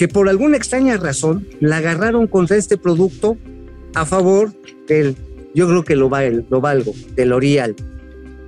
[0.00, 3.36] que por alguna extraña razón la agarraron contra este producto
[3.92, 4.50] a favor
[4.88, 5.14] del,
[5.54, 7.76] yo creo que lo, val, lo valgo, del L'Oreal.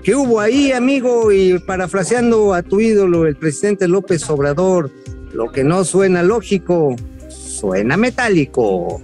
[0.02, 1.30] ¿Qué hubo ahí, amigo?
[1.30, 4.90] Y parafraseando a tu ídolo, el presidente López Obrador,
[5.34, 6.96] lo que no suena lógico,
[7.28, 9.02] suena metálico.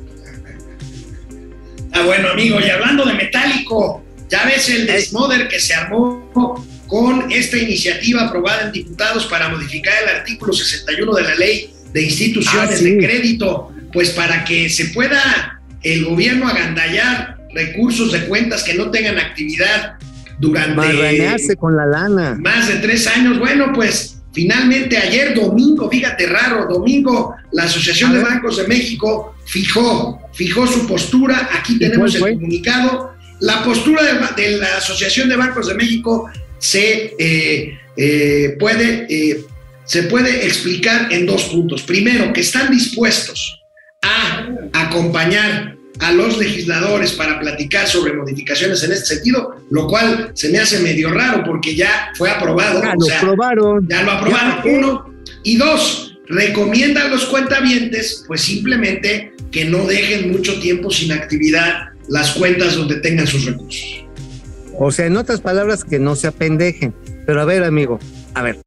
[1.92, 7.30] Ah, bueno, amigo, y hablando de metálico, ya ves el desmoder que se armó con
[7.30, 12.70] esta iniciativa aprobada en diputados para modificar el artículo 61 de la ley de instituciones
[12.70, 12.90] Ah, sí.
[12.92, 18.90] de crédito, pues para que se pueda el gobierno agandallar recursos de cuentas que no
[18.90, 19.94] tengan actividad
[20.38, 22.36] durante Marranearse con la lana.
[22.38, 23.38] más de tres años.
[23.38, 28.20] Bueno, pues finalmente ayer domingo, fíjate raro, domingo la Asociación de.
[28.22, 31.48] Bancos de México fijó, fijó su postura.
[31.58, 36.28] Aquí ¿Y tenemos el comunicado la postura de, de la Asociación de Bancos de México
[36.58, 39.44] se eh, eh, puede, eh,
[39.88, 41.82] se puede explicar en dos puntos.
[41.82, 43.58] Primero, que están dispuestos
[44.02, 50.50] a acompañar a los legisladores para platicar sobre modificaciones en este sentido, lo cual se
[50.50, 52.82] me hace medio raro porque ya fue aprobado.
[52.82, 53.88] Ya o lo sea, aprobaron.
[53.88, 55.14] ya lo aprobaron, uno.
[55.42, 61.88] Y dos, recomienda a los cuentavientes, pues simplemente que no dejen mucho tiempo sin actividad
[62.08, 64.04] las cuentas donde tengan sus recursos.
[64.78, 66.94] O sea, en otras palabras, que no se apendejen.
[67.26, 67.98] Pero a ver, amigo,
[68.34, 68.58] a ver,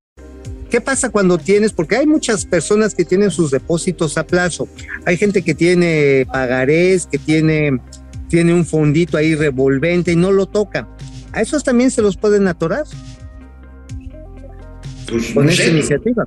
[0.72, 1.72] ¿qué pasa cuando tienes?
[1.74, 4.68] Porque hay muchas personas que tienen sus depósitos a plazo.
[5.06, 7.80] Hay gente que tiene pagarés, que tiene,
[8.30, 10.88] tiene un fondito ahí revolvente y no lo toca.
[11.34, 12.86] ¿A esos también se los pueden atorar
[15.08, 16.26] Pues, con no esta sé, iniciativa?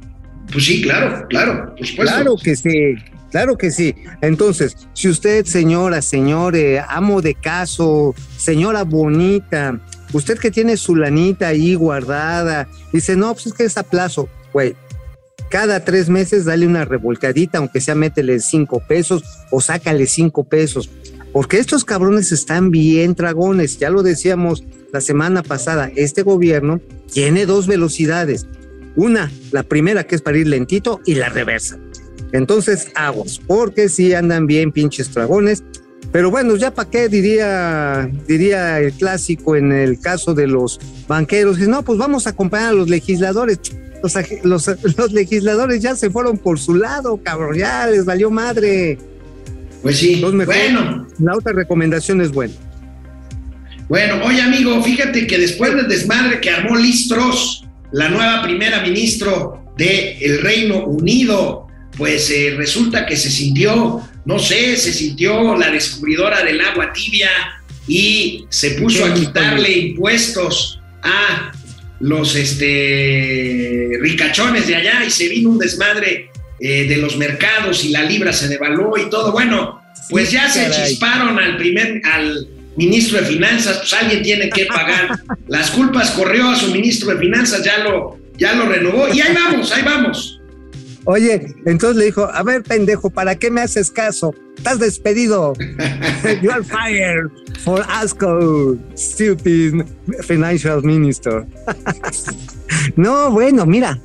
[0.52, 2.14] pues sí, claro, claro, por supuesto.
[2.14, 2.94] Claro que sí,
[3.30, 3.94] claro que sí.
[4.20, 9.80] Entonces, si usted, señora, señor, eh, amo de caso, señora bonita,
[10.14, 14.28] usted que tiene su lanita ahí guardada, dice, no, pues es que es a plazo,
[14.52, 14.74] güey.
[15.50, 20.88] Cada tres meses dale una revolcadita, aunque sea métele cinco pesos o sácale cinco pesos.
[21.32, 26.80] Porque estos cabrones están bien dragones, ya lo decíamos la semana pasada, este gobierno
[27.12, 28.46] tiene dos velocidades.
[28.96, 31.78] Una, la primera que es para ir lentito y la reversa.
[32.30, 35.62] Entonces, aguas, porque sí andan bien pinches dragones.
[36.12, 40.78] Pero bueno, ya para qué diría, diría el clásico en el caso de los
[41.08, 41.56] banqueros.
[41.56, 43.58] Dice, no, pues vamos a acompañar a los legisladores.
[44.02, 48.30] Los, aj- los, los legisladores ya se fueron por su lado, cabrón, ya les valió
[48.30, 48.98] madre.
[49.82, 50.16] Pues sí.
[50.32, 52.54] Mejor- Bueno, La otra recomendación es buena.
[53.88, 58.80] bueno, oye amigo, fíjate que después del desmadre que armó Liz Truss, la nueva primera
[58.82, 61.66] ministro del Reino Unido,
[61.98, 67.30] pues eh, resulta que se sintió, no sé, se sintió la descubridora del agua tibia
[67.86, 71.52] y se puso a quitarle impuestos a
[72.00, 77.90] los este, ricachones de allá y se vino un desmadre eh, de los mercados y
[77.90, 79.32] la libra se devaluó y todo.
[79.32, 80.88] Bueno, pues ya se caray.
[80.88, 85.18] chisparon al primer, al ministro de Finanzas, pues alguien tiene que pagar
[85.48, 89.34] las culpas, corrió a su ministro de Finanzas, ya lo, ya lo renovó y ahí
[89.34, 90.33] vamos, ahí vamos.
[91.06, 94.34] Oye, entonces le dijo, a ver, pendejo, ¿para qué me haces caso?
[94.56, 95.52] Estás despedido.
[96.42, 97.30] You are fired
[97.62, 99.82] for ASCO, stupid
[100.22, 101.44] financial minister.
[102.96, 104.00] no, bueno, mira.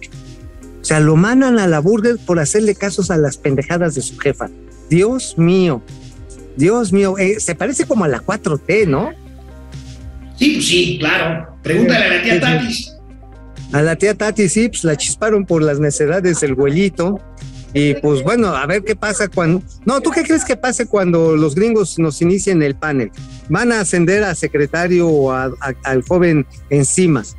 [0.82, 4.18] O sea, lo mandan a la burger por hacerle casos a las pendejadas de su
[4.18, 4.50] jefa.
[4.90, 5.82] Dios mío.
[6.58, 7.18] Dios mío.
[7.18, 9.12] Eh, se parece como a la 4T, ¿no?
[10.38, 11.58] Sí, pues sí, claro.
[11.64, 12.99] Pregúntale a la tía Tatis.
[13.72, 17.20] A la tía Tati sí, pues la chisparon por las necedades del güelito.
[17.72, 19.62] Y pues bueno, a ver qué pasa cuando...
[19.86, 23.12] No, ¿tú qué crees que pase cuando los gringos nos inicien el panel?
[23.48, 25.52] Van a ascender a secretario o a-
[25.84, 27.36] al joven Encimas.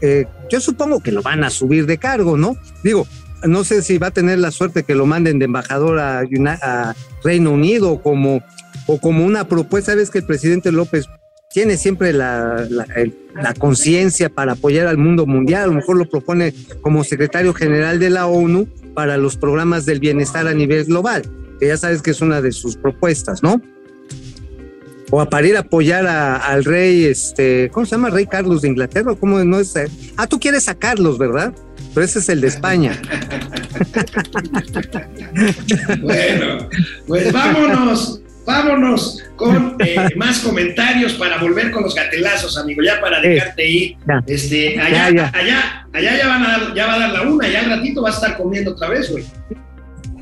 [0.00, 2.54] Eh, yo supongo que lo van a subir de cargo, ¿no?
[2.84, 3.08] Digo,
[3.42, 6.20] no sé si va a tener la suerte que lo manden de embajador a,
[6.62, 8.40] a Reino Unido como,
[8.86, 9.96] o como una propuesta.
[9.96, 11.06] Ves que el presidente López
[11.52, 12.86] tiene siempre la, la-
[13.58, 18.10] conciencia para apoyar al mundo mundial, a lo mejor lo propone como secretario general de
[18.10, 21.22] la ONU para los programas del bienestar a nivel global,
[21.58, 23.60] que ya sabes que es una de sus propuestas, ¿no?
[25.10, 28.08] O para ir a apoyar al rey, este, ¿cómo se llama?
[28.08, 29.74] Rey Carlos de Inglaterra, ¿cómo no es?
[30.16, 31.52] Ah, tú quieres a Carlos, ¿verdad?
[31.94, 32.98] Pero ese es el de España.
[36.02, 36.68] Bueno,
[37.06, 43.20] pues vámonos, vámonos con eh, más comentarios para volver con los gatelazos, amigo, ya para
[43.20, 43.96] dejarte ir.
[44.06, 44.22] ya.
[44.26, 45.30] Este, allá, Ya, ya.
[45.34, 48.02] allá, allá ya van a dar, ya va a dar la una, ya al ratito
[48.02, 49.24] va a estar comiendo otra vez, güey.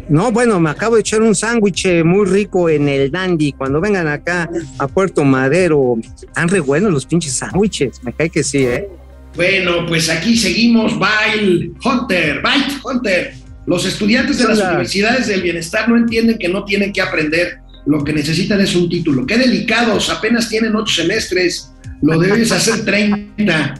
[0.08, 3.52] No, bueno, me acabo de echar un sándwich eh, muy rico en el Dandy.
[3.52, 8.02] Cuando vengan acá a Puerto Madero, están re buenos los pinches sándwiches.
[8.02, 8.88] Me cae que sí, ¿eh?
[9.36, 13.34] Bueno, pues aquí seguimos, Bail Hunter, Bite Hunter.
[13.66, 18.04] Los estudiantes de las universidades del bienestar no entienden que no tienen que aprender, lo
[18.04, 19.26] que necesitan es un título.
[19.26, 21.72] Qué delicados, apenas tienen ocho semestres,
[22.02, 23.74] lo debes hacer 30.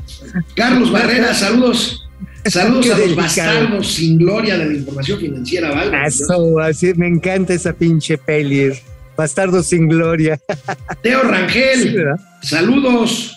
[0.57, 2.09] Carlos Barrera, saludos.
[2.45, 3.27] Saludos Qué a los delicado.
[3.27, 5.97] bastardos sin gloria de la información financiera, ¿vale?
[6.07, 8.73] Eso, así me encanta esa pinche peli.
[9.17, 10.41] Bastardo sin gloria.
[11.03, 11.97] Teo Rangel,
[12.43, 13.37] saludos.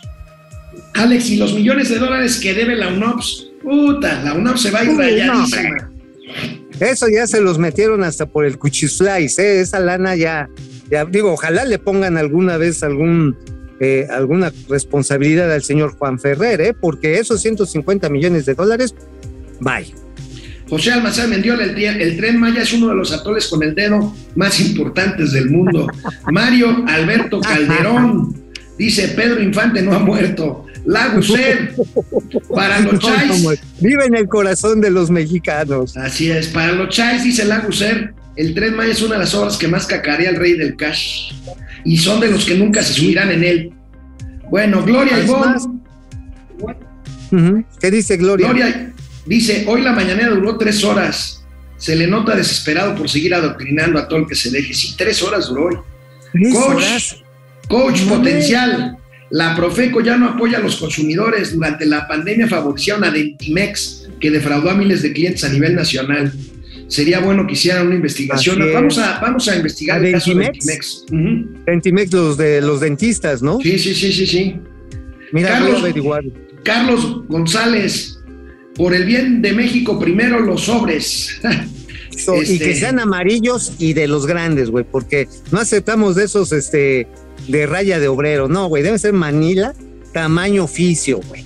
[0.95, 4.79] Alex, y los millones de dólares que debe la UNOPS, puta, la UNOPS se va
[4.79, 5.91] a ir Uy, no, rayadísima.
[6.79, 9.61] Eso ya se los metieron hasta por el cuchislice, ¿eh?
[9.61, 10.49] Esa lana ya,
[10.89, 13.37] ya digo, ojalá le pongan alguna vez algún,
[13.79, 16.73] eh, alguna responsabilidad al señor Juan Ferrer, ¿eh?
[16.73, 18.95] Porque esos 150 millones de dólares,
[19.59, 19.93] bye.
[20.69, 24.13] José Almazán Mendiola, el, el tren Maya es uno de los atoles con el dedo
[24.35, 25.87] más importantes del mundo.
[26.31, 28.42] Mario Alberto Calderón
[28.83, 30.65] Dice Pedro Infante no ha muerto.
[30.85, 31.73] Laguser,
[32.53, 33.41] para los chais.
[33.41, 35.95] no, vive en el corazón de los mexicanos.
[35.95, 39.55] Así es, para los chais, dice Laguser, el Tren Maya es una de las obras
[39.55, 41.31] que más cacarea el rey del cash.
[41.85, 43.73] Y son de los que nunca se subirán en él.
[44.49, 45.55] Bueno, Gloria Ivonne.
[47.79, 48.47] ¿Qué dice Gloria?
[48.47, 48.91] Gloria
[49.25, 51.45] dice, hoy la mañanera duró tres horas.
[51.77, 54.73] Se le nota desesperado por seguir adoctrinando a todo el que se deje.
[54.73, 55.77] Sí, tres horas duró hoy.
[56.33, 57.23] Tres Coach, horas.
[57.67, 58.97] Coach potencial.
[59.29, 61.53] La Profeco ya no apoya a los consumidores.
[61.55, 66.31] Durante la pandemia favorecieron a Dentimex, que defraudó a miles de clientes a nivel nacional.
[66.87, 68.59] Sería bueno que hicieran una investigación.
[68.73, 71.05] Vamos a, vamos a investigar ¿A el caso de Dentimex?
[71.09, 71.65] Dentimex.
[71.65, 73.59] Dentimex, los de los dentistas, ¿no?
[73.61, 74.55] Sí, sí, sí, sí, sí.
[75.31, 76.23] Mira, Carlos- averiguar.
[76.63, 78.19] Carlos González,
[78.75, 81.39] por el bien de México, primero los sobres.
[82.15, 86.25] So- Y Este- que sean amarillos y de los grandes, güey, porque no aceptamos de
[86.25, 87.07] esos, este,
[87.47, 88.47] de raya de obrero.
[88.47, 89.73] No, güey, debe ser Manila,
[90.13, 91.45] tamaño oficio, güey.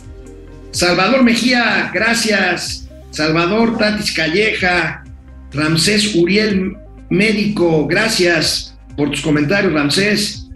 [0.71, 2.87] Salvador Mejía, gracias.
[3.11, 5.03] Salvador Tatis Calleja,
[5.51, 6.75] Ramsés Uriel
[7.09, 10.47] Médico, gracias por tus comentarios, Ramsés.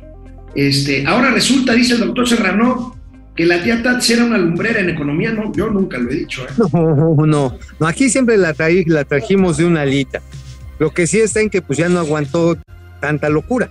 [0.53, 2.95] Este, ahora resulta, dice el doctor Serrano,
[3.36, 5.32] que la tía Tatis era una lumbrera en economía.
[5.32, 6.43] No, yo nunca lo he dicho.
[6.43, 6.47] ¿eh?
[6.73, 10.21] No, no, no, aquí siempre la, traí- la trajimos de una alita.
[10.77, 12.57] Lo que sí está en que pues ya no aguantó
[12.99, 13.69] tanta locura.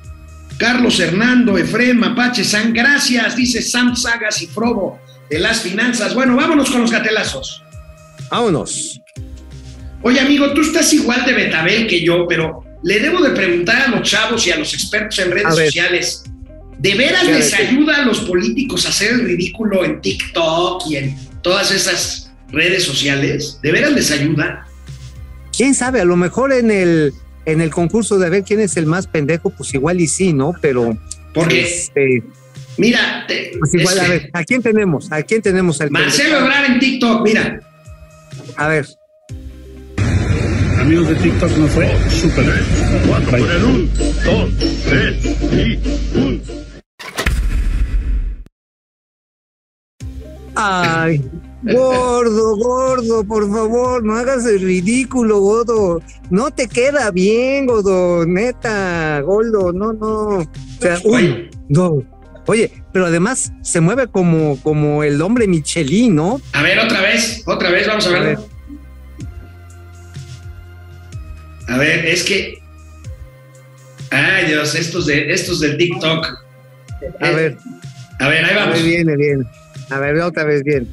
[0.61, 4.99] Carlos Hernando, Efrem, Mapache, San, gracias, dice Sam Sagas y Frodo
[5.31, 6.15] de las finanzas.
[6.15, 7.63] Bueno, vámonos con los gatelazos.
[8.31, 9.01] Vámonos.
[10.03, 13.89] Oye, amigo, tú estás igual de Betabel que yo, pero le debo de preguntar a
[13.89, 16.25] los chavos y a los expertos en redes sociales,
[16.79, 20.97] ¿de veras ¿Qué les ayuda a los políticos a hacer el ridículo en TikTok y
[20.97, 23.59] en todas esas redes sociales?
[23.63, 24.67] ¿De veras les ayuda?
[25.57, 27.13] quién sabe, a lo mejor en el,
[27.53, 30.53] en el concurso de ver quién es el más pendejo, pues igual y sí, ¿no?
[30.61, 30.97] Pero,
[31.35, 32.23] Porque, este,
[32.77, 35.11] mira, te- pues igual, a este, ver, ¿a quién tenemos?
[35.13, 36.47] ¿A quién tenemos al Marcelo pendejo?
[36.47, 37.61] Ebrard en TikTok, mira,
[38.57, 38.87] A ver,
[40.81, 42.47] Amigos de TikTok, no fue súper.
[43.31, 43.45] Bye.
[50.55, 51.23] ay,
[51.63, 56.03] gordo, gordo, por favor, no hagas el ridículo, gordo.
[56.31, 60.09] No te queda bien, gordo, neta, gordo, no, no.
[60.39, 60.47] O
[60.81, 61.31] sea, Oye.
[61.33, 62.03] uy, no.
[62.47, 66.41] Oye, pero además se mueve como, como el hombre Michelin, ¿no?
[66.53, 68.39] a ver otra vez, otra vez, vamos a ver.
[71.69, 72.59] A ver, es que,
[74.11, 76.27] ay Dios, estos de, estos del TikTok.
[77.21, 77.57] A Eh, ver,
[78.19, 78.75] A ver, ahí vamos.
[78.75, 79.45] ver, viene, viene.
[79.91, 80.89] A ver, otra vez bien.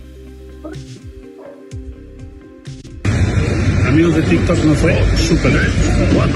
[3.98, 5.54] Amigos de TikTok, no fue súper.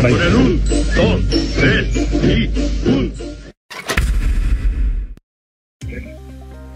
[0.01, 0.41] Bye.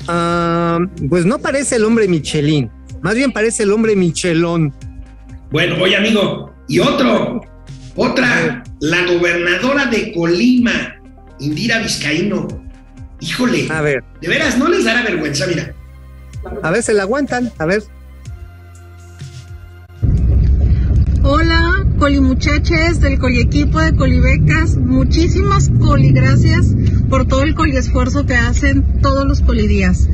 [0.07, 0.77] Ah,
[1.09, 2.69] pues no parece el hombre Michelin,
[3.01, 4.75] más bien parece el hombre Michelón.
[5.49, 7.41] Bueno, oye amigo, y otro,
[7.95, 10.97] otra, la gobernadora de Colima,
[11.39, 12.47] Indira Vizcaíno.
[13.21, 15.73] Híjole, A ver, de veras, no les dará vergüenza, mira.
[16.61, 17.81] a ver, se la aguantan, a ver.
[21.27, 24.77] Hola, colimuchaches del coliequipo de Colibecas.
[24.77, 26.75] Muchísimas coligracias
[27.09, 30.07] por todo el coliesfuerzo que hacen todos los colidías.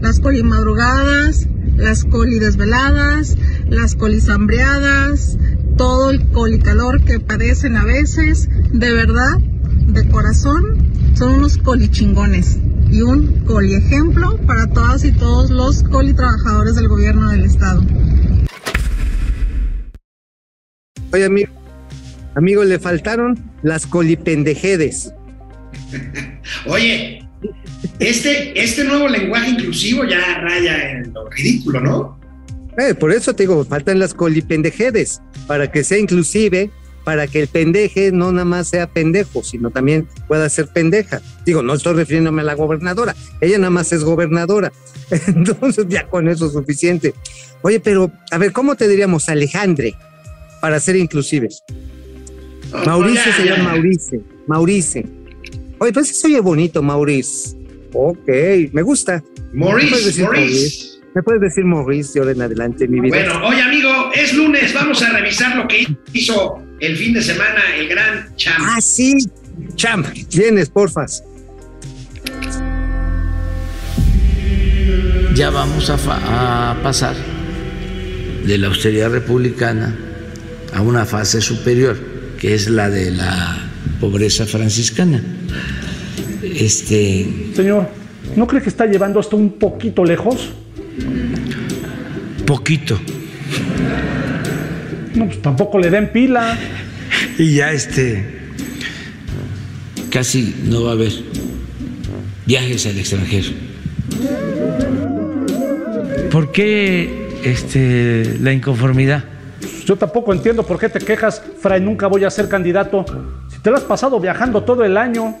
[0.00, 1.46] Las colimadrugadas,
[1.76, 3.36] las colidesveladas,
[3.68, 5.38] las colisambreadas,
[5.76, 8.48] todo el colicalor que padecen a veces.
[8.72, 9.38] De verdad,
[9.86, 12.58] de corazón, son unos colichingones
[12.90, 17.84] y un coliejemplo para todas y todos los colitrabajadores del gobierno del estado.
[21.16, 21.50] Oye, amigo,
[22.34, 25.14] amigo, le faltaron las colipendejedes.
[26.66, 27.26] Oye,
[27.98, 32.20] este, este nuevo lenguaje inclusivo ya raya en lo ridículo, ¿no?
[32.76, 36.70] Eh, por eso te digo, faltan las colipendejedes, para que sea inclusive,
[37.02, 41.22] para que el pendeje no nada más sea pendejo, sino también pueda ser pendeja.
[41.46, 44.70] Digo, no estoy refiriéndome a la gobernadora, ella nada más es gobernadora.
[45.28, 47.14] Entonces ya con eso es suficiente.
[47.62, 49.94] Oye, pero, a ver, ¿cómo te diríamos Alejandre
[50.66, 51.62] para ser inclusives?
[52.84, 54.20] Mauricio se llama Maurice.
[54.48, 55.06] Maurice.
[55.78, 57.56] Oye, pues se oye bonito, Maurice.
[57.92, 58.26] Ok,
[58.72, 59.22] me gusta.
[59.52, 60.86] ¿Me puedes Maurice, Maurice.
[61.14, 63.14] ¿Me puedes decir Maurice de ahora en adelante, mi vida?
[63.16, 67.60] Bueno, oye amigo, es lunes, vamos a revisar lo que hizo el fin de semana
[67.78, 68.60] el gran Cham.
[68.66, 69.14] Ah, sí.
[69.76, 70.04] Cham,
[70.34, 71.22] vienes, porfas.
[75.36, 77.14] ya vamos a, fa- a pasar
[78.46, 79.94] de la austeridad republicana
[80.72, 81.98] a una fase superior,
[82.38, 85.22] que es la de la pobreza franciscana.
[86.42, 87.88] Este, Señor,
[88.34, 90.48] ¿No cree que está llevando esto un poquito lejos?
[92.44, 92.98] Poquito.
[95.14, 96.58] No, pues tampoco le den pila.
[97.38, 98.24] Y ya este.
[100.10, 101.12] Casi no va a haber
[102.46, 103.48] viajes al extranjero.
[106.30, 109.24] ¿Por qué este, la inconformidad?
[109.86, 113.04] Yo tampoco entiendo por qué te quejas, Fray, nunca voy a ser candidato.
[113.48, 115.36] Si te lo has pasado viajando todo el año,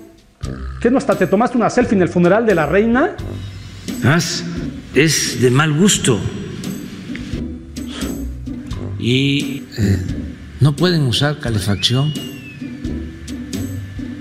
[0.80, 3.16] ¿qué no hasta te tomaste una selfie en el funeral de la reina?
[4.04, 4.44] Más,
[4.94, 6.20] es de mal gusto.
[9.00, 9.98] Y eh,
[10.60, 12.14] no pueden usar calefacción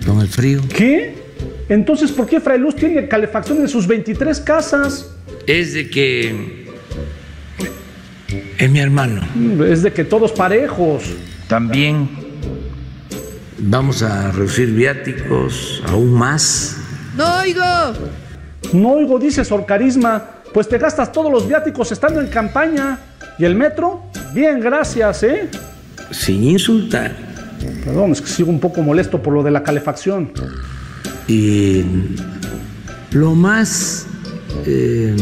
[0.07, 0.61] con el frío.
[0.75, 1.23] ¿Qué?
[1.69, 5.11] Entonces, ¿por qué Fray Luz tiene calefacción en sus 23 casas?
[5.45, 6.64] Es de que
[8.57, 9.21] es mi hermano.
[9.65, 11.03] Es de que todos parejos.
[11.47, 12.09] También
[13.57, 16.77] vamos a reducir viáticos aún más.
[17.15, 17.63] No oigo.
[18.73, 20.23] No oigo, dice Sor Carisma.
[20.53, 22.99] Pues te gastas todos los viáticos estando en campaña.
[23.37, 24.03] ¿Y el metro?
[24.33, 25.49] Bien, gracias, ¿eh?
[26.11, 27.13] Sin insultar.
[27.83, 30.31] Perdón, es que sigo un poco molesto por lo de la calefacción.
[31.27, 31.83] Y
[33.11, 34.07] lo más
[34.65, 35.15] eh,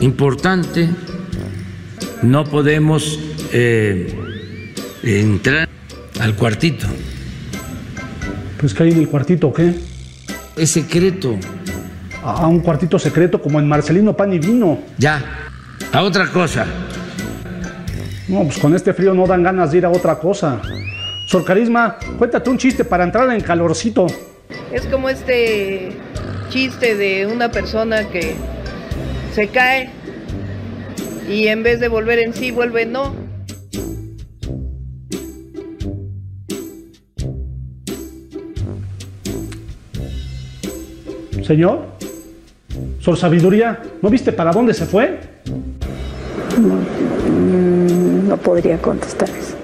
[0.00, 0.90] importante,
[2.24, 3.18] no podemos
[3.52, 4.12] eh,
[5.02, 5.68] entrar
[6.20, 6.86] al cuartito.
[8.58, 9.74] Pues que hay en el cuartito, ¿qué?
[10.56, 11.36] Es secreto.
[12.22, 14.78] A un cuartito secreto como en Marcelino Pan y Vino.
[14.96, 15.22] Ya,
[15.92, 16.66] a otra cosa.
[18.28, 20.62] No, pues con este frío no dan ganas de ir a otra cosa.
[21.26, 24.06] Sor Carisma, cuéntate un chiste para entrar en calorcito.
[24.72, 25.92] Es como este
[26.48, 28.34] chiste de una persona que
[29.34, 29.90] se cae
[31.28, 33.14] y en vez de volver en sí, vuelve no.
[41.42, 41.86] Señor,
[43.00, 45.20] Sor Sabiduría, ¿no viste para dónde se fue?
[46.58, 46.74] No,
[47.28, 49.54] mm, no podría contestar eso.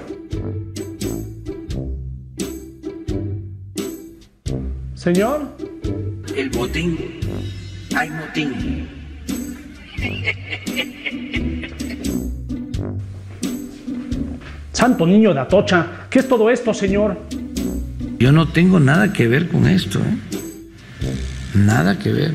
[4.93, 5.41] Señor.
[6.35, 6.99] El botín.
[7.95, 8.87] Hay motín.
[14.81, 17.15] Santo niño de Atocha, ¿qué es todo esto, señor?
[18.17, 20.17] Yo no tengo nada que ver con esto, ¿eh?
[21.53, 22.33] Nada que ver.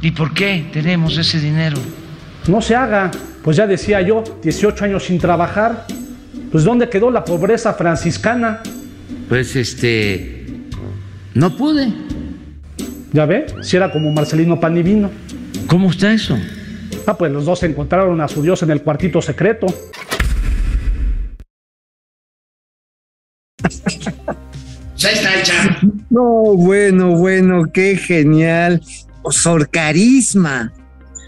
[0.00, 1.76] ¿Y por qué tenemos ese dinero?
[2.48, 3.10] No se haga,
[3.44, 5.84] pues ya decía yo, 18 años sin trabajar.
[6.50, 8.62] Pues ¿dónde quedó la pobreza franciscana?
[9.28, 10.46] Pues este,
[11.34, 11.92] no pude.
[13.12, 13.44] ¿Ya ve?
[13.60, 15.10] Si era como Marcelino Panivino.
[15.66, 16.38] ¿Cómo está eso?
[17.06, 19.66] Ah, pues los dos encontraron a su Dios en el cuartito secreto.
[25.02, 25.80] Ya está hecha.
[26.10, 28.80] No, bueno, bueno, qué genial.
[29.30, 30.72] Sor Carisma.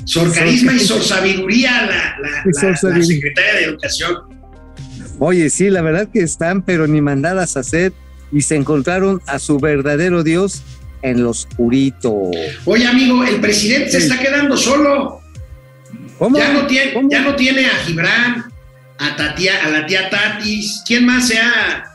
[0.05, 4.17] Sor Carisma y Sor Sabiduría, la, la, secretaria de Educación.
[5.19, 7.93] Oye, sí, la verdad que están, pero ni mandadas a hacer,
[8.31, 10.63] y se encontraron a su verdadero Dios
[11.03, 12.31] en lo oscurito.
[12.67, 15.21] Oye, amigo, el presidente se está quedando solo.
[16.19, 16.39] ¿Cómo?
[16.39, 18.45] Ya no tiene, ya no tiene a Gibran,
[18.99, 20.83] a, Tatia, a la tía Tatis.
[20.87, 21.94] ¿Quién más sea?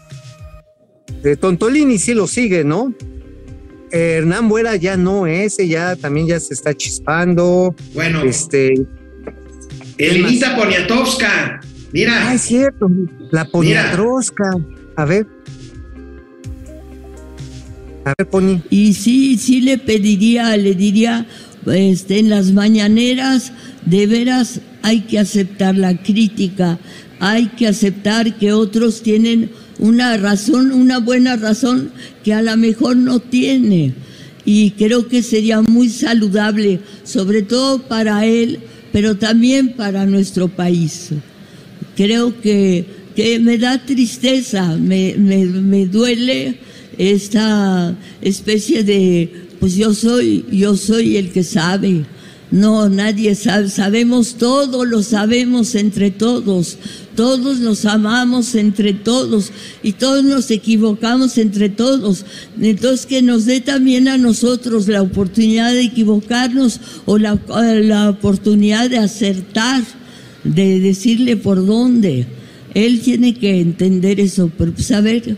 [1.23, 2.93] De Tontolini sí lo sigue, ¿no?
[3.91, 7.75] Eh, Hernán Buera ya no, ese ya también ya se está chispando.
[7.93, 8.73] Bueno, Este,
[9.97, 11.59] Elenita Poniatowska.
[11.91, 12.29] Mira.
[12.29, 12.89] ah, es cierto,
[13.31, 14.51] la Poniatrosca.
[14.95, 15.27] A ver.
[18.05, 18.61] A ver, Poni.
[18.69, 21.25] Y sí, sí le pediría, le diría,
[21.65, 23.51] este, en las mañaneras,
[23.85, 26.79] de veras hay que aceptar la crítica,
[27.19, 31.91] hay que aceptar que otros tienen una razón, una buena razón
[32.23, 33.93] que a lo mejor no tiene.
[34.45, 38.59] Y creo que sería muy saludable, sobre todo para él,
[38.91, 41.09] pero también para nuestro país.
[41.95, 46.57] Creo que, que me da tristeza, me, me, me duele
[46.97, 52.05] esta especie de, pues yo soy, yo soy el que sabe.
[52.51, 56.79] No, nadie sabe, sabemos todo, lo sabemos entre todos,
[57.15, 59.51] todos nos amamos entre todos
[59.83, 62.25] y todos nos equivocamos entre todos.
[62.59, 67.39] Entonces que nos dé también a nosotros la oportunidad de equivocarnos o la,
[67.83, 69.83] la oportunidad de acertar,
[70.43, 72.25] de decirle por dónde.
[72.73, 75.37] Él tiene que entender eso, pero pues a ver,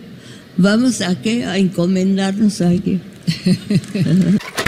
[0.55, 2.99] vamos a qué, a encomendarnos a qué.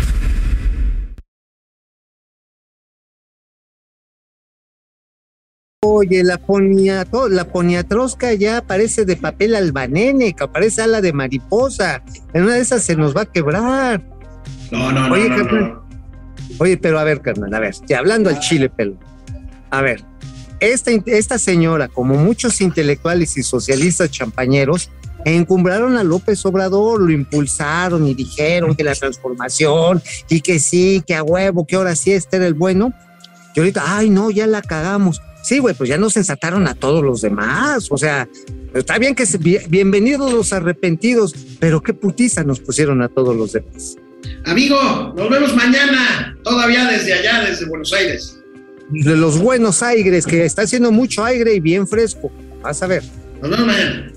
[5.86, 12.02] Oye, la poniato, la poniatrosca ya parece de papel albanene, que parece ala de mariposa.
[12.34, 14.02] En una de esas se nos va a quebrar.
[14.72, 15.14] No, no, no.
[15.14, 15.62] Oye, no, carnal.
[15.62, 15.84] no.
[16.60, 18.96] Oye, pero a ver, carnal, a ver, ya hablando al chile, pelo.
[19.72, 20.06] A ver,
[20.62, 24.90] esta, esta señora, como muchos intelectuales y socialistas champañeros,
[25.26, 31.16] encumbraron a López Obrador, lo impulsaron y dijeron que la transformación y que sí, que
[31.16, 32.94] a huevo, que ahora sí este era el bueno.
[33.54, 35.22] Y ahorita, ay, no, ya la cagamos.
[35.44, 37.88] Sí, güey, pues ya nos ensataron a todos los demás.
[37.92, 38.28] O sea,
[38.74, 43.36] está bien que se, bien- bienvenidos los arrepentidos, pero qué putiza nos pusieron a todos
[43.36, 43.98] los demás.
[44.46, 48.40] Amigo, nos vemos mañana, todavía desde allá, desde Buenos Aires.
[48.90, 52.32] De los buenos aires, que está haciendo mucho aire y bien fresco.
[52.62, 53.04] Vas a ver.
[53.42, 54.12] Nos vemos mañana.